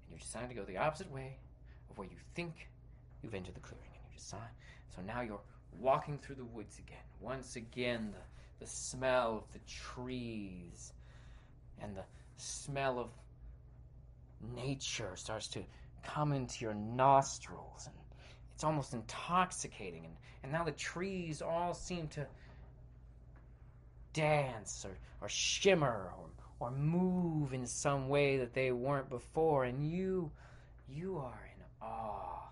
and 0.02 0.12
you 0.12 0.18
decide 0.18 0.48
to 0.50 0.54
go 0.54 0.64
the 0.64 0.76
opposite 0.76 1.10
way 1.10 1.38
of 1.90 1.96
where 1.96 2.08
you 2.08 2.16
think 2.34 2.68
you've 3.22 3.34
entered 3.34 3.54
the 3.54 3.60
clearing. 3.60 3.85
You 4.16 4.20
decide. 4.20 4.48
So 4.94 5.02
now 5.02 5.20
you're 5.20 5.40
walking 5.78 6.18
through 6.18 6.36
the 6.36 6.44
woods 6.44 6.78
again. 6.78 6.96
Once 7.20 7.56
again, 7.56 8.12
the, 8.12 8.64
the 8.64 8.70
smell 8.70 9.44
of 9.44 9.52
the 9.52 9.60
trees 9.68 10.92
and 11.82 11.94
the 11.94 12.04
smell 12.36 12.98
of 12.98 13.08
nature 14.54 15.12
starts 15.16 15.48
to 15.48 15.62
come 16.02 16.32
into 16.32 16.64
your 16.64 16.74
nostrils 16.74 17.86
and 17.86 17.94
it's 18.54 18.64
almost 18.64 18.94
intoxicating 18.94 20.04
and, 20.04 20.14
and 20.42 20.52
now 20.52 20.64
the 20.64 20.72
trees 20.72 21.42
all 21.42 21.74
seem 21.74 22.06
to 22.08 22.26
dance 24.12 24.86
or, 24.86 24.96
or 25.20 25.28
shimmer 25.28 26.12
or, 26.16 26.28
or 26.60 26.70
move 26.70 27.52
in 27.52 27.66
some 27.66 28.08
way 28.08 28.38
that 28.38 28.54
they 28.54 28.72
weren't 28.72 29.10
before 29.10 29.64
and 29.64 29.90
you 29.90 30.30
you 30.88 31.18
are 31.18 31.50
in 31.56 31.86
awe 31.86 32.45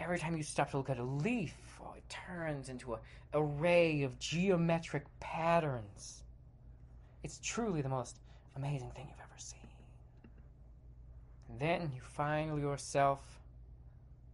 every 0.00 0.18
time 0.18 0.36
you 0.36 0.42
stop 0.42 0.70
to 0.70 0.78
look 0.78 0.90
at 0.90 0.98
a 0.98 1.04
leaf 1.04 1.54
oh, 1.82 1.94
it 1.96 2.02
turns 2.08 2.68
into 2.68 2.94
an 2.94 3.00
array 3.34 4.02
of 4.02 4.18
geometric 4.18 5.04
patterns. 5.20 6.22
It's 7.22 7.38
truly 7.42 7.82
the 7.82 7.88
most 7.88 8.18
amazing 8.56 8.90
thing 8.90 9.06
you've 9.08 9.20
ever 9.20 9.38
seen. 9.38 9.60
And 11.48 11.60
then 11.60 11.92
you 11.94 12.00
find 12.00 12.60
yourself 12.60 13.20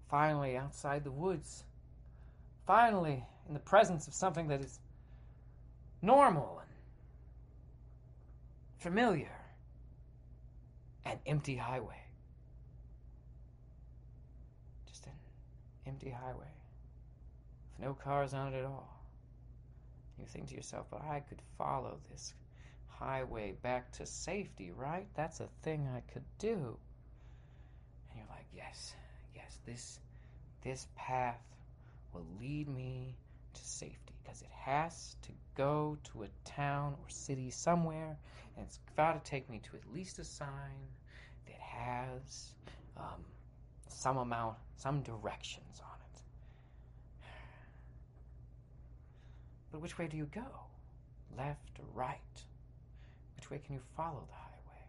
finally 0.08 0.56
outside 0.56 1.04
the 1.04 1.10
woods, 1.10 1.64
finally 2.66 3.24
in 3.48 3.54
the 3.54 3.60
presence 3.60 4.06
of 4.06 4.14
something 4.14 4.48
that 4.48 4.60
is 4.60 4.78
normal 6.02 6.60
and 6.60 6.70
familiar. 8.78 9.32
An 11.04 11.18
empty 11.26 11.54
highway. 11.54 12.02
Just 14.88 15.06
an 15.06 15.12
empty 15.86 16.10
highway 16.10 16.52
with 17.70 17.80
no 17.86 17.94
cars 17.94 18.34
on 18.34 18.52
it 18.54 18.58
at 18.58 18.64
all. 18.64 18.90
You 20.18 20.26
think 20.26 20.48
to 20.48 20.54
yourself, 20.54 20.86
but 20.90 21.02
I 21.02 21.20
could 21.20 21.42
follow 21.58 21.98
this 22.10 22.34
highway 22.88 23.52
back 23.62 23.92
to 23.92 24.06
safety, 24.06 24.72
right? 24.72 25.06
That's 25.14 25.40
a 25.40 25.48
thing 25.62 25.88
I 25.94 26.00
could 26.12 26.24
do 26.38 26.78
And 28.10 28.18
you're 28.18 28.28
like, 28.30 28.46
yes, 28.54 28.94
yes, 29.34 29.58
this 29.66 30.00
this 30.62 30.88
path 30.96 31.40
will 32.12 32.26
lead 32.40 32.68
me 32.68 33.16
to 33.54 33.62
safety 33.64 34.14
because 34.22 34.42
it 34.42 34.50
has 34.52 35.16
to 35.22 35.32
go 35.56 35.98
to 36.04 36.24
a 36.24 36.28
town 36.44 36.94
or 37.02 37.08
city 37.08 37.50
somewhere, 37.50 38.18
and 38.56 38.66
it's 38.66 38.80
got 38.96 39.22
to 39.24 39.30
take 39.30 39.48
me 39.50 39.60
to 39.60 39.76
at 39.76 39.82
least 39.94 40.18
a 40.18 40.24
sign 40.24 40.88
that 41.46 41.60
has 41.60 42.54
um, 42.96 43.24
some 43.88 44.18
amount, 44.18 44.56
some 44.76 45.02
directions 45.02 45.80
on 45.80 45.98
it. 46.14 46.22
But 49.72 49.80
which 49.80 49.98
way 49.98 50.06
do 50.06 50.16
you 50.16 50.26
go? 50.26 50.46
Left 51.36 51.78
or 51.78 51.86
right? 51.94 52.20
Which 53.36 53.50
way 53.50 53.58
can 53.64 53.74
you 53.74 53.80
follow 53.96 54.22
the 54.26 54.34
highway? 54.34 54.82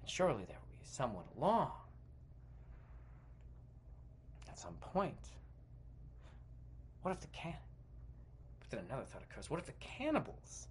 And 0.00 0.10
surely 0.10 0.44
there 0.44 0.56
will 0.56 0.78
be 0.78 0.86
someone 0.86 1.24
along 1.36 1.72
at 4.48 4.58
some 4.58 4.74
point. 4.80 5.28
What 7.02 7.12
if 7.12 7.20
the 7.20 7.26
can? 7.28 7.54
But 8.60 8.70
then 8.70 8.84
another 8.88 9.04
thought 9.04 9.22
occurs. 9.30 9.50
What 9.50 9.60
if 9.60 9.66
the 9.66 9.72
cannibals 9.80 10.68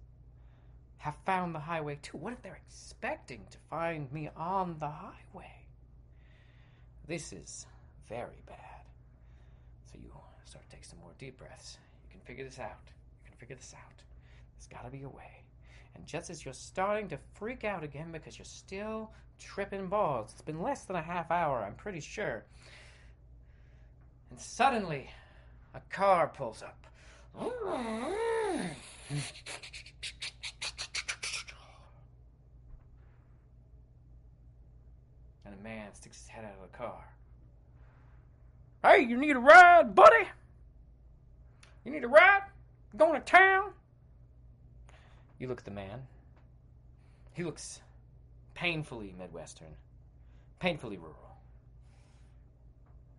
have 1.02 1.16
found 1.26 1.52
the 1.52 1.58
highway 1.58 1.98
too? 2.00 2.16
What 2.16 2.32
if 2.32 2.42
they're 2.42 2.60
expecting 2.64 3.40
to 3.50 3.58
find 3.68 4.10
me 4.12 4.30
on 4.36 4.76
the 4.78 4.88
highway? 4.88 5.66
This 7.08 7.32
is 7.32 7.66
very 8.08 8.40
bad. 8.46 8.86
So 9.90 9.98
you 10.00 10.12
start 10.44 10.64
to 10.70 10.76
take 10.76 10.84
some 10.84 11.00
more 11.00 11.10
deep 11.18 11.38
breaths. 11.38 11.78
You 12.04 12.10
can 12.12 12.20
figure 12.20 12.44
this 12.44 12.60
out. 12.60 12.78
You 13.24 13.30
can 13.30 13.36
figure 13.36 13.56
this 13.56 13.74
out. 13.76 14.00
There's 14.54 14.68
got 14.68 14.84
to 14.84 14.96
be 14.96 15.02
a 15.02 15.08
way. 15.08 15.42
And 15.96 16.06
just 16.06 16.30
as 16.30 16.44
you're 16.44 16.54
starting 16.54 17.08
to 17.08 17.18
freak 17.34 17.64
out 17.64 17.82
again 17.82 18.12
because 18.12 18.38
you're 18.38 18.44
still 18.44 19.10
tripping 19.40 19.88
balls, 19.88 20.30
it's 20.30 20.42
been 20.42 20.62
less 20.62 20.84
than 20.84 20.94
a 20.94 21.02
half 21.02 21.32
hour, 21.32 21.64
I'm 21.64 21.74
pretty 21.74 22.00
sure. 22.00 22.44
And 24.30 24.40
suddenly, 24.40 25.10
a 25.74 25.80
car 25.90 26.28
pulls 26.28 26.62
up. 26.62 26.86
And 35.52 35.60
a 35.60 35.64
man 35.64 35.94
sticks 35.94 36.18
his 36.18 36.28
head 36.28 36.44
out 36.44 36.54
of 36.62 36.70
the 36.70 36.78
car. 36.78 37.04
Hey, 38.82 39.02
you 39.02 39.18
need 39.18 39.36
a 39.36 39.38
ride, 39.38 39.94
buddy? 39.94 40.26
You 41.84 41.92
need 41.92 42.04
a 42.04 42.08
ride? 42.08 42.42
Going 42.96 43.20
to 43.20 43.20
town? 43.20 43.72
You 45.38 45.48
look 45.48 45.58
at 45.58 45.64
the 45.64 45.70
man. 45.70 46.02
He 47.34 47.44
looks 47.44 47.80
painfully 48.54 49.14
Midwestern, 49.18 49.74
painfully 50.58 50.96
rural. 50.96 51.36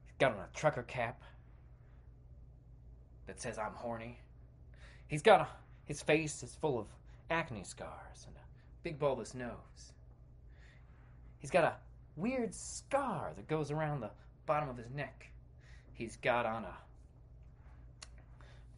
He's 0.05 0.15
got 0.17 0.31
on 0.31 0.39
a 0.39 0.47
trucker 0.55 0.83
cap 0.83 1.21
that 3.27 3.39
says 3.41 3.59
I'm 3.59 3.73
horny. 3.75 4.19
He's 5.07 5.21
got 5.21 5.41
a, 5.41 5.47
his 5.85 6.01
face 6.01 6.41
is 6.41 6.55
full 6.55 6.79
of 6.79 6.87
acne 7.29 7.63
scars 7.63 8.25
and 8.25 8.35
a 8.35 8.45
big 8.83 8.97
bulbous 8.97 9.33
nose. 9.33 9.93
He's 11.39 11.51
got 11.51 11.63
a 11.63 11.73
weird 12.15 12.53
scar 12.53 13.33
that 13.35 13.47
goes 13.47 13.71
around 13.71 14.01
the 14.01 14.11
bottom 14.45 14.69
of 14.69 14.77
his 14.77 14.89
neck. 14.91 15.27
He's 15.93 16.17
got 16.17 16.45
on 16.45 16.63
a 16.63 16.75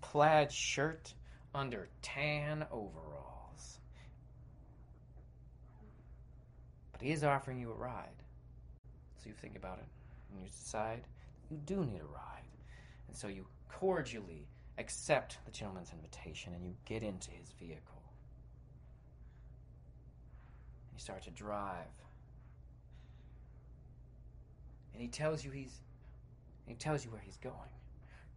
plaid 0.01 0.51
shirt 0.51 1.13
under 1.53 1.87
tan 2.01 2.65
overalls. 2.71 3.79
But 6.91 7.01
he 7.01 7.11
is 7.11 7.23
offering 7.23 7.59
you 7.59 7.71
a 7.71 7.75
ride. 7.75 8.23
So 9.17 9.29
you 9.29 9.33
think 9.33 9.55
about 9.55 9.79
it 9.79 9.85
and 10.31 10.43
you 10.43 10.49
decide 10.49 11.01
you 11.49 11.57
do 11.65 11.83
need 11.83 12.01
a 12.01 12.05
ride. 12.05 12.43
And 13.07 13.17
so 13.17 13.27
you 13.27 13.45
cordially 13.69 14.47
accept 14.77 15.37
the 15.45 15.51
gentleman's 15.51 15.91
invitation 15.91 16.53
and 16.53 16.65
you 16.65 16.73
get 16.85 17.03
into 17.03 17.31
his 17.31 17.51
vehicle. 17.59 18.01
You 20.93 20.99
start 20.99 21.23
to 21.23 21.31
drive. 21.31 21.85
And 24.95 25.01
he 25.01 25.09
tells 25.09 25.43
you 25.43 25.51
he's 25.51 25.81
he 26.65 26.73
tells 26.73 27.03
you 27.03 27.11
where 27.11 27.19
he's 27.19 27.35
going. 27.35 27.53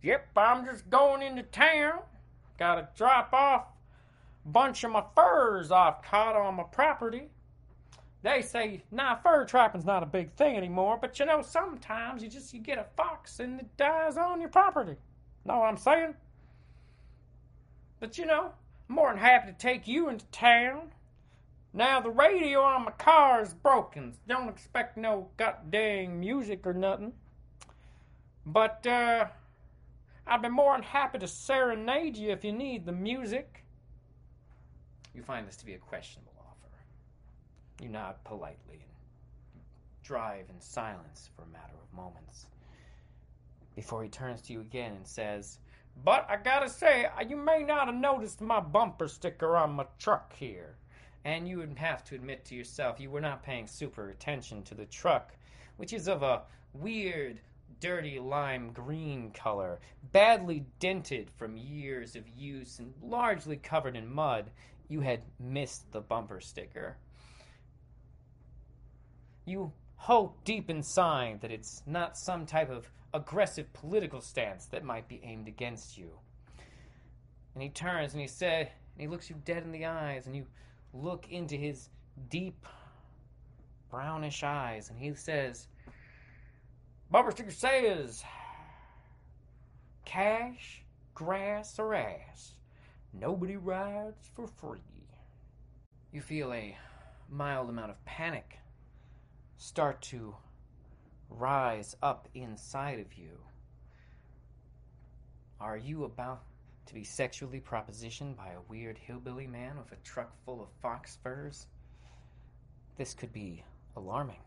Yep, 0.02 0.26
I'm 0.36 0.66
just 0.66 0.90
going 0.90 1.22
into 1.22 1.44
town. 1.44 2.00
Gotta 2.58 2.88
drop 2.96 3.32
off 3.32 3.66
a 4.44 4.48
bunch 4.48 4.82
of 4.82 4.90
my 4.90 5.04
furs 5.14 5.70
I've 5.70 6.02
caught 6.02 6.34
on 6.34 6.56
my 6.56 6.64
property. 6.64 7.28
They 8.24 8.42
say, 8.42 8.82
nah, 8.90 9.14
fur 9.14 9.44
trapping's 9.44 9.84
not 9.84 10.02
a 10.02 10.06
big 10.06 10.32
thing 10.32 10.56
anymore, 10.56 10.98
but 11.00 11.20
you 11.20 11.26
know, 11.26 11.42
sometimes 11.42 12.24
you 12.24 12.28
just 12.28 12.52
you 12.52 12.58
get 12.58 12.76
a 12.76 12.86
fox 12.96 13.38
and 13.38 13.60
it 13.60 13.76
dies 13.76 14.16
on 14.16 14.40
your 14.40 14.50
property. 14.50 14.96
Know 15.44 15.60
what 15.60 15.66
I'm 15.66 15.76
saying? 15.76 16.14
But 18.00 18.18
you 18.18 18.26
know, 18.26 18.50
I'm 18.88 18.96
more 18.96 19.10
than 19.10 19.18
happy 19.18 19.52
to 19.52 19.56
take 19.56 19.86
you 19.86 20.08
into 20.08 20.26
town. 20.26 20.90
Now 21.72 22.00
the 22.00 22.10
radio 22.10 22.62
on 22.62 22.84
my 22.84 22.92
car 22.92 23.42
is 23.42 23.54
broken. 23.54 24.14
Don't 24.26 24.48
expect 24.48 24.96
no 24.96 25.28
goddamn 25.36 26.20
music 26.20 26.66
or 26.66 26.72
nothing. 26.72 27.12
But 28.46 28.86
uh 28.86 29.26
I'd 30.26 30.42
be 30.42 30.48
more 30.48 30.74
than 30.74 30.82
happy 30.82 31.18
to 31.18 31.28
serenade 31.28 32.16
you 32.16 32.30
if 32.30 32.44
you 32.44 32.52
need 32.52 32.84
the 32.84 32.92
music. 32.92 33.64
You 35.14 35.22
find 35.22 35.48
this 35.48 35.56
to 35.56 35.66
be 35.66 35.74
a 35.74 35.78
questionable 35.78 36.32
offer. 36.38 36.70
You 37.82 37.88
nod 37.88 38.16
politely 38.24 38.84
and 39.54 39.62
drive 40.02 40.46
in 40.50 40.60
silence 40.60 41.30
for 41.34 41.42
a 41.42 41.46
matter 41.46 41.74
of 41.82 41.96
moments 41.96 42.46
before 43.74 44.02
he 44.02 44.08
turns 44.08 44.42
to 44.42 44.52
you 44.52 44.60
again 44.60 44.92
and 44.94 45.06
says, 45.06 45.60
But 46.04 46.26
I 46.28 46.36
gotta 46.36 46.68
say, 46.68 47.06
you 47.28 47.36
may 47.36 47.62
not 47.62 47.86
have 47.86 47.94
noticed 47.94 48.40
my 48.40 48.60
bumper 48.60 49.08
sticker 49.08 49.56
on 49.56 49.70
my 49.70 49.86
truck 49.98 50.34
here. 50.34 50.76
And 51.28 51.46
you 51.46 51.58
would 51.58 51.76
have 51.76 52.04
to 52.04 52.14
admit 52.14 52.46
to 52.46 52.54
yourself 52.54 52.98
you 52.98 53.10
were 53.10 53.20
not 53.20 53.42
paying 53.42 53.66
super 53.66 54.08
attention 54.08 54.62
to 54.62 54.74
the 54.74 54.86
truck, 54.86 55.34
which 55.76 55.92
is 55.92 56.08
of 56.08 56.22
a 56.22 56.44
weird, 56.72 57.38
dirty 57.80 58.18
lime 58.18 58.72
green 58.72 59.30
color, 59.32 59.78
badly 60.10 60.64
dented 60.80 61.30
from 61.36 61.58
years 61.58 62.16
of 62.16 62.26
use 62.30 62.78
and 62.78 62.94
largely 63.02 63.58
covered 63.58 63.94
in 63.94 64.10
mud. 64.10 64.50
You 64.88 65.02
had 65.02 65.20
missed 65.38 65.92
the 65.92 66.00
bumper 66.00 66.40
sticker. 66.40 66.96
You 69.44 69.70
hope 69.96 70.42
deep 70.44 70.70
inside 70.70 71.42
that 71.42 71.52
it's 71.52 71.82
not 71.84 72.16
some 72.16 72.46
type 72.46 72.70
of 72.70 72.90
aggressive 73.12 73.70
political 73.74 74.22
stance 74.22 74.64
that 74.64 74.82
might 74.82 75.08
be 75.08 75.20
aimed 75.22 75.46
against 75.46 75.98
you. 75.98 76.08
And 77.52 77.62
he 77.62 77.68
turns 77.68 78.14
and 78.14 78.22
he 78.22 78.28
said, 78.28 78.70
and 78.94 79.02
he 79.02 79.08
looks 79.08 79.28
you 79.28 79.36
dead 79.44 79.62
in 79.62 79.72
the 79.72 79.84
eyes, 79.84 80.26
and 80.26 80.34
you 80.34 80.46
look 81.02 81.26
into 81.30 81.56
his 81.56 81.88
deep 82.28 82.66
brownish 83.90 84.42
eyes, 84.42 84.90
and 84.90 84.98
he 84.98 85.14
says, 85.14 85.68
Bumper 87.10 87.30
sticker 87.30 87.50
says, 87.50 88.22
cash, 90.04 90.82
grass, 91.14 91.78
or 91.78 91.94
ass. 91.94 92.54
Nobody 93.12 93.56
rides 93.56 94.30
for 94.34 94.46
free. 94.46 94.80
You 96.12 96.20
feel 96.20 96.52
a 96.52 96.76
mild 97.30 97.68
amount 97.68 97.90
of 97.90 98.04
panic 98.04 98.58
start 99.56 100.00
to 100.02 100.34
rise 101.30 101.96
up 102.02 102.28
inside 102.34 103.00
of 103.00 103.14
you. 103.14 103.38
Are 105.60 105.76
you 105.76 106.04
about 106.04 106.42
to 106.88 106.94
be 106.94 107.04
sexually 107.04 107.60
propositioned 107.60 108.36
by 108.36 108.48
a 108.48 108.60
weird 108.68 108.98
hillbilly 108.98 109.46
man 109.46 109.78
with 109.78 109.92
a 109.92 110.02
truck 110.04 110.32
full 110.44 110.60
of 110.60 110.68
fox 110.82 111.18
furs? 111.22 111.66
This 112.96 113.14
could 113.14 113.32
be 113.32 113.62
alarming. 113.96 114.40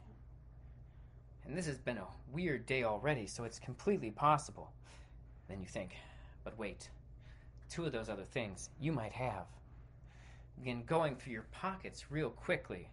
And 1.46 1.58
this 1.58 1.66
has 1.66 1.78
been 1.78 1.98
a 1.98 2.08
weird 2.32 2.66
day 2.66 2.84
already, 2.84 3.26
so 3.26 3.44
it's 3.44 3.60
completely 3.60 4.12
possible. 4.12 4.72
Then 5.48 5.62
you 5.62 5.68
think, 5.68 5.96
but 6.44 6.58
wait, 6.58 6.90
two 7.70 7.86
of 7.86 7.92
those 7.92 8.10
other 8.10 8.26
things 8.26 8.70
you 8.80 8.92
might 8.92 9.14
have. 9.14 9.46
Begin 10.58 10.84
going 10.84 11.16
through 11.16 11.34
your 11.34 11.48
pockets 11.52 12.12
real 12.12 12.30
quickly 12.30 12.90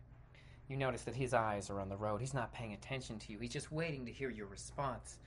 you 0.69 0.77
notice 0.77 1.03
that 1.03 1.15
his 1.15 1.33
eyes 1.33 1.71
are 1.71 1.81
on 1.81 1.89
the 1.89 1.97
road. 1.97 2.21
He's 2.21 2.35
not 2.35 2.53
paying 2.53 2.75
attention 2.75 3.19
to 3.21 3.33
you. 3.33 3.39
He's 3.39 3.53
just 3.53 3.73
waiting 3.73 4.05
to 4.05 4.13
hear 4.13 4.29
your 4.29 4.47
response. 4.47 5.19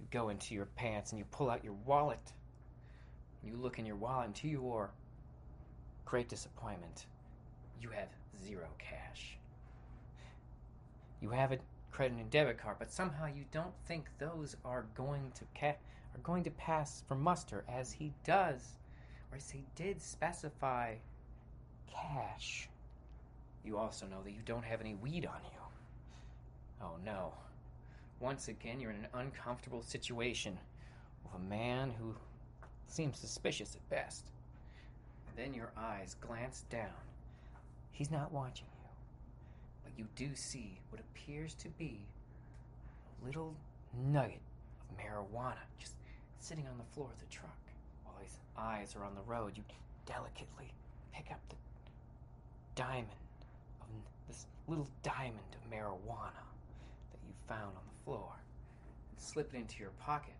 You 0.00 0.06
go 0.10 0.28
into 0.28 0.54
your 0.54 0.66
pants 0.66 1.12
and 1.12 1.18
you 1.18 1.24
pull 1.30 1.48
out 1.48 1.64
your 1.64 1.74
wallet. 1.84 2.32
You 3.44 3.56
look 3.56 3.78
in 3.78 3.86
your 3.86 3.96
wallet, 3.96 4.26
and 4.26 4.34
to 4.36 4.48
your 4.48 4.90
great 6.04 6.28
disappointment, 6.28 7.06
you 7.80 7.90
have 7.90 8.08
zero 8.44 8.68
cash. 8.78 9.36
You 11.20 11.30
have 11.30 11.52
a 11.52 11.58
credit 11.90 12.18
and 12.18 12.30
debit 12.30 12.58
card, 12.58 12.76
but 12.78 12.92
somehow 12.92 13.26
you 13.26 13.44
don't 13.50 13.74
think 13.86 14.06
those 14.18 14.56
are 14.64 14.86
going 14.94 15.32
to 15.34 15.44
ca- 15.58 15.76
are 16.14 16.20
going 16.22 16.44
to 16.44 16.50
pass 16.52 17.02
for 17.06 17.14
muster, 17.14 17.64
as 17.68 17.92
he 17.92 18.12
does, 18.24 18.78
or 19.30 19.36
as 19.36 19.50
he 19.50 19.64
did 19.74 20.00
specify 20.00 20.94
cash. 21.90 22.68
You 23.64 23.76
also 23.76 24.06
know 24.06 24.22
that 24.22 24.30
you 24.30 24.42
don't 24.44 24.64
have 24.64 24.80
any 24.80 24.94
weed 24.94 25.26
on 25.26 25.40
you. 25.44 25.60
Oh 26.80 26.96
no. 27.04 27.34
Once 28.20 28.48
again, 28.48 28.80
you're 28.80 28.90
in 28.90 29.04
an 29.04 29.08
uncomfortable 29.14 29.82
situation 29.82 30.58
with 31.22 31.34
a 31.34 31.44
man 31.44 31.92
who 31.98 32.14
seems 32.88 33.18
suspicious 33.18 33.74
at 33.74 33.88
best. 33.90 34.24
Then 35.36 35.54
your 35.54 35.70
eyes 35.76 36.16
glance 36.20 36.64
down. 36.68 36.90
He's 37.92 38.10
not 38.10 38.32
watching 38.32 38.66
you, 38.82 38.88
but 39.84 39.92
you 39.96 40.06
do 40.16 40.34
see 40.34 40.80
what 40.90 41.00
appears 41.00 41.54
to 41.54 41.68
be 41.68 42.00
a 43.22 43.26
little 43.26 43.54
nugget 44.10 44.40
of 44.80 44.96
marijuana 44.96 45.62
just 45.78 45.94
sitting 46.40 46.66
on 46.66 46.76
the 46.78 46.94
floor 46.94 47.08
of 47.12 47.18
the 47.20 47.26
truck. 47.26 47.58
While 48.04 48.16
his 48.22 48.38
eyes 48.56 48.96
are 48.96 49.04
on 49.04 49.14
the 49.14 49.22
road, 49.22 49.52
you 49.56 49.62
delicately 50.06 50.72
pick 51.12 51.30
up 51.30 51.40
the 51.48 51.56
diamond 52.74 53.08
of 53.80 53.88
this 54.26 54.46
little 54.66 54.88
diamond 55.02 55.54
of 55.54 55.70
marijuana 55.70 56.44
that 57.12 57.20
you 57.26 57.32
found 57.48 57.76
on 57.76 57.82
the 57.86 58.04
floor 58.04 58.32
and 59.10 59.20
slip 59.20 59.52
it 59.54 59.56
into 59.58 59.80
your 59.80 59.90
pocket. 60.00 60.34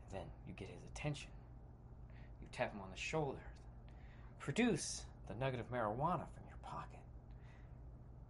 then 0.11 0.25
you 0.47 0.53
get 0.53 0.69
his 0.69 0.83
attention. 0.93 1.29
You 2.41 2.47
tap 2.51 2.73
him 2.73 2.81
on 2.81 2.89
the 2.91 2.99
shoulder. 2.99 3.41
Produce 4.39 5.03
the 5.27 5.35
nugget 5.35 5.59
of 5.59 5.71
marijuana 5.71 6.25
from 6.33 6.43
your 6.47 6.57
pocket. 6.63 6.99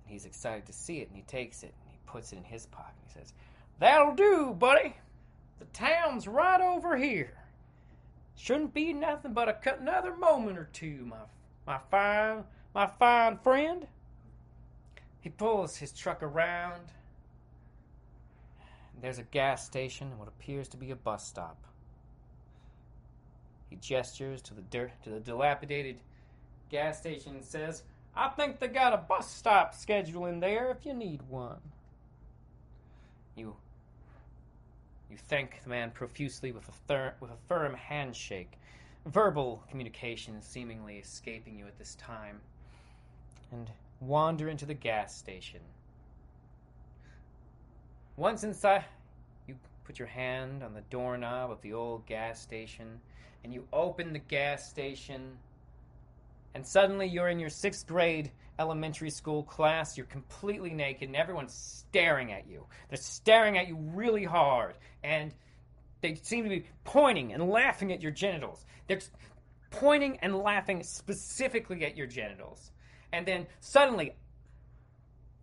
And 0.03 0.11
he's 0.11 0.25
excited 0.25 0.65
to 0.65 0.73
see 0.73 0.99
it 0.99 1.07
and 1.07 1.15
he 1.15 1.23
takes 1.23 1.63
it 1.63 1.73
and 1.81 1.91
he 1.91 1.97
puts 2.05 2.33
it 2.33 2.37
in 2.37 2.43
his 2.43 2.65
pocket. 2.67 2.95
He 3.07 3.19
says, 3.19 3.33
That'll 3.79 4.15
do, 4.15 4.55
buddy. 4.57 4.95
The 5.59 5.65
town's 5.73 6.27
right 6.27 6.61
over 6.61 6.97
here. 6.97 7.37
Shouldn't 8.35 8.73
be 8.73 8.93
nothing 8.93 9.33
but 9.33 9.49
a 9.49 9.53
cut 9.53 9.79
another 9.79 10.15
moment 10.15 10.57
or 10.57 10.69
two, 10.73 11.05
my 11.05 11.17
my 11.67 11.79
fine, 11.89 12.43
my 12.73 12.87
fine 12.87 13.37
friend. 13.37 13.87
He 15.19 15.29
pulls 15.29 15.77
his 15.77 15.91
truck 15.91 16.23
around. 16.23 16.81
There's 18.99 19.19
a 19.19 19.23
gas 19.23 19.65
station 19.65 20.07
and 20.07 20.19
what 20.19 20.27
appears 20.27 20.67
to 20.69 20.77
be 20.77 20.91
a 20.91 20.95
bus 20.95 21.27
stop. 21.27 21.63
He 23.71 23.77
gestures 23.77 24.43
to 24.43 24.53
the 24.53 24.61
dirt 24.61 24.91
to 25.05 25.09
the 25.09 25.19
dilapidated 25.19 25.97
gas 26.69 26.99
station 26.99 27.35
and 27.35 27.43
says, 27.43 27.83
I 28.15 28.27
think 28.27 28.59
they 28.59 28.67
got 28.67 28.93
a 28.93 28.97
bus 28.97 29.31
stop 29.31 29.73
schedule 29.73 30.25
in 30.27 30.39
there 30.39 30.69
if 30.69 30.85
you 30.85 30.93
need 30.93 31.21
one. 31.29 31.61
You 33.35 33.55
you 35.09 35.17
thank 35.17 35.63
the 35.63 35.69
man 35.69 35.91
profusely 35.91 36.51
with 36.51 36.67
a, 36.67 36.73
thir- 36.87 37.15
with 37.19 37.31
a 37.31 37.47
firm 37.47 37.73
handshake 37.73 38.59
verbal 39.05 39.63
communication 39.69 40.41
seemingly 40.41 40.97
escaping 40.97 41.57
you 41.57 41.65
at 41.65 41.77
this 41.77 41.95
time, 41.95 42.39
and 43.51 43.71
wander 43.99 44.49
into 44.49 44.65
the 44.65 44.73
gas 44.73 45.15
station. 45.15 45.59
Once 48.15 48.43
inside, 48.43 48.85
you 49.47 49.55
put 49.85 49.97
your 49.97 50.07
hand 50.07 50.63
on 50.63 50.73
the 50.73 50.83
doorknob 50.89 51.49
of 51.49 51.61
the 51.61 51.73
old 51.73 52.05
gas 52.05 52.39
station, 52.39 52.99
and 53.43 53.53
you 53.53 53.67
open 53.73 54.13
the 54.13 54.19
gas 54.19 54.69
station, 54.69 55.37
and 56.53 56.65
suddenly 56.65 57.07
you're 57.07 57.29
in 57.29 57.39
your 57.39 57.49
sixth 57.49 57.87
grade 57.87 58.31
elementary 58.59 59.09
school 59.09 59.43
class. 59.43 59.97
You're 59.97 60.05
completely 60.05 60.71
naked, 60.71 61.09
and 61.09 61.15
everyone's 61.15 61.53
staring 61.53 62.31
at 62.31 62.47
you. 62.47 62.65
They're 62.89 62.97
staring 62.97 63.57
at 63.57 63.67
you 63.67 63.75
really 63.75 64.23
hard, 64.23 64.75
and 65.03 65.33
they 66.01 66.15
seem 66.15 66.43
to 66.43 66.49
be 66.49 66.65
pointing 66.83 67.33
and 67.33 67.49
laughing 67.49 67.91
at 67.91 68.01
your 68.01 68.11
genitals. 68.11 68.65
They're 68.87 68.99
pointing 69.71 70.17
and 70.21 70.37
laughing 70.37 70.83
specifically 70.83 71.85
at 71.85 71.97
your 71.97 72.07
genitals. 72.07 72.71
And 73.13 73.25
then 73.25 73.47
suddenly, 73.59 74.13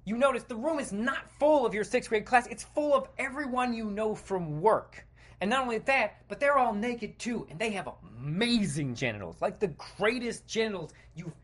you 0.05 0.17
notice 0.17 0.45
the 0.45 0.57
room 0.57 0.79
is 0.79 0.93
not 0.93 1.31
full 1.39 1.67
of 1.67 1.75
your 1.75 1.85
sixth 1.85 2.09
grade 2.09 2.25
class, 2.25 2.47
it's 2.47 2.65
full 2.65 2.95
of 2.95 3.09
everyone 3.19 3.75
you 3.75 3.91
know 3.91 4.15
from 4.15 4.61
work. 4.61 5.05
And 5.41 5.51
not 5.51 5.63
only 5.63 5.79
that, 5.79 6.23
but 6.29 6.41
they're 6.41 6.59
all 6.59 6.75
naked 6.75 7.19
too, 7.19 7.47
and 7.51 7.59
they 7.59 7.71
have 7.71 7.89
amazing 8.19 8.95
genitals, 8.95 9.41
like 9.41 9.61
the 9.61 9.73
greatest 9.97 10.47
genitals 10.47 10.93
you've 11.15 11.35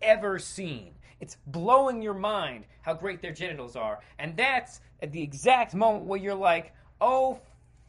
ever 0.00 0.38
seen. 0.38 0.94
It's 1.20 1.36
blowing 1.46 2.02
your 2.02 2.14
mind 2.14 2.64
how 2.80 2.94
great 2.94 3.22
their 3.22 3.32
genitals 3.32 3.76
are. 3.76 4.00
And 4.18 4.36
that's 4.36 4.80
at 5.02 5.12
the 5.12 5.22
exact 5.22 5.74
moment 5.74 6.04
where 6.04 6.18
you're 6.18 6.34
like, 6.34 6.72
oh 7.00 7.38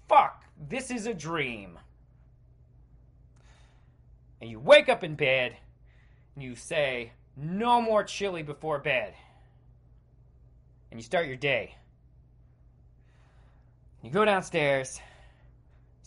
fuck, 0.08 0.44
this 0.70 0.92
is 0.92 1.08
a 1.08 1.14
dream. 1.14 1.80
And 4.42 4.52
you 4.52 4.60
wake 4.60 4.90
up 4.90 5.04
in 5.04 5.16
bed 5.16 5.56
and 6.36 6.44
you 6.44 6.56
say, 6.56 7.12
no 7.38 7.82
more 7.82 8.04
chili 8.04 8.44
before 8.44 8.80
bed. 8.80 9.14
And 10.92 11.00
you 11.00 11.04
start 11.04 11.26
your 11.26 11.38
day. 11.38 11.76
You 14.04 14.12
go 14.12 14.26
downstairs, 14.26 15.00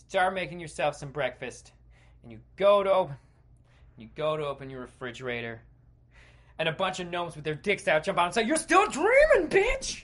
start 0.07 0.33
making 0.33 0.59
yourself 0.59 0.95
some 0.95 1.09
breakfast, 1.09 1.73
and 2.23 2.31
you 2.31 2.39
go 2.55 2.83
to 2.83 2.91
open 2.91 3.15
you 3.97 4.09
go 4.15 4.37
to 4.37 4.45
open 4.45 4.69
your 4.69 4.81
refrigerator, 4.81 5.59
and 6.59 6.69
a 6.69 6.71
bunch 6.71 6.99
of 6.99 7.07
gnomes 7.07 7.35
with 7.35 7.43
their 7.43 7.55
dicks 7.55 7.87
out 7.87 8.03
jump 8.03 8.19
out 8.19 8.25
and 8.25 8.33
say, 8.33 8.43
You're 8.43 8.57
still 8.57 8.87
dreaming, 8.87 9.49
bitch! 9.49 10.03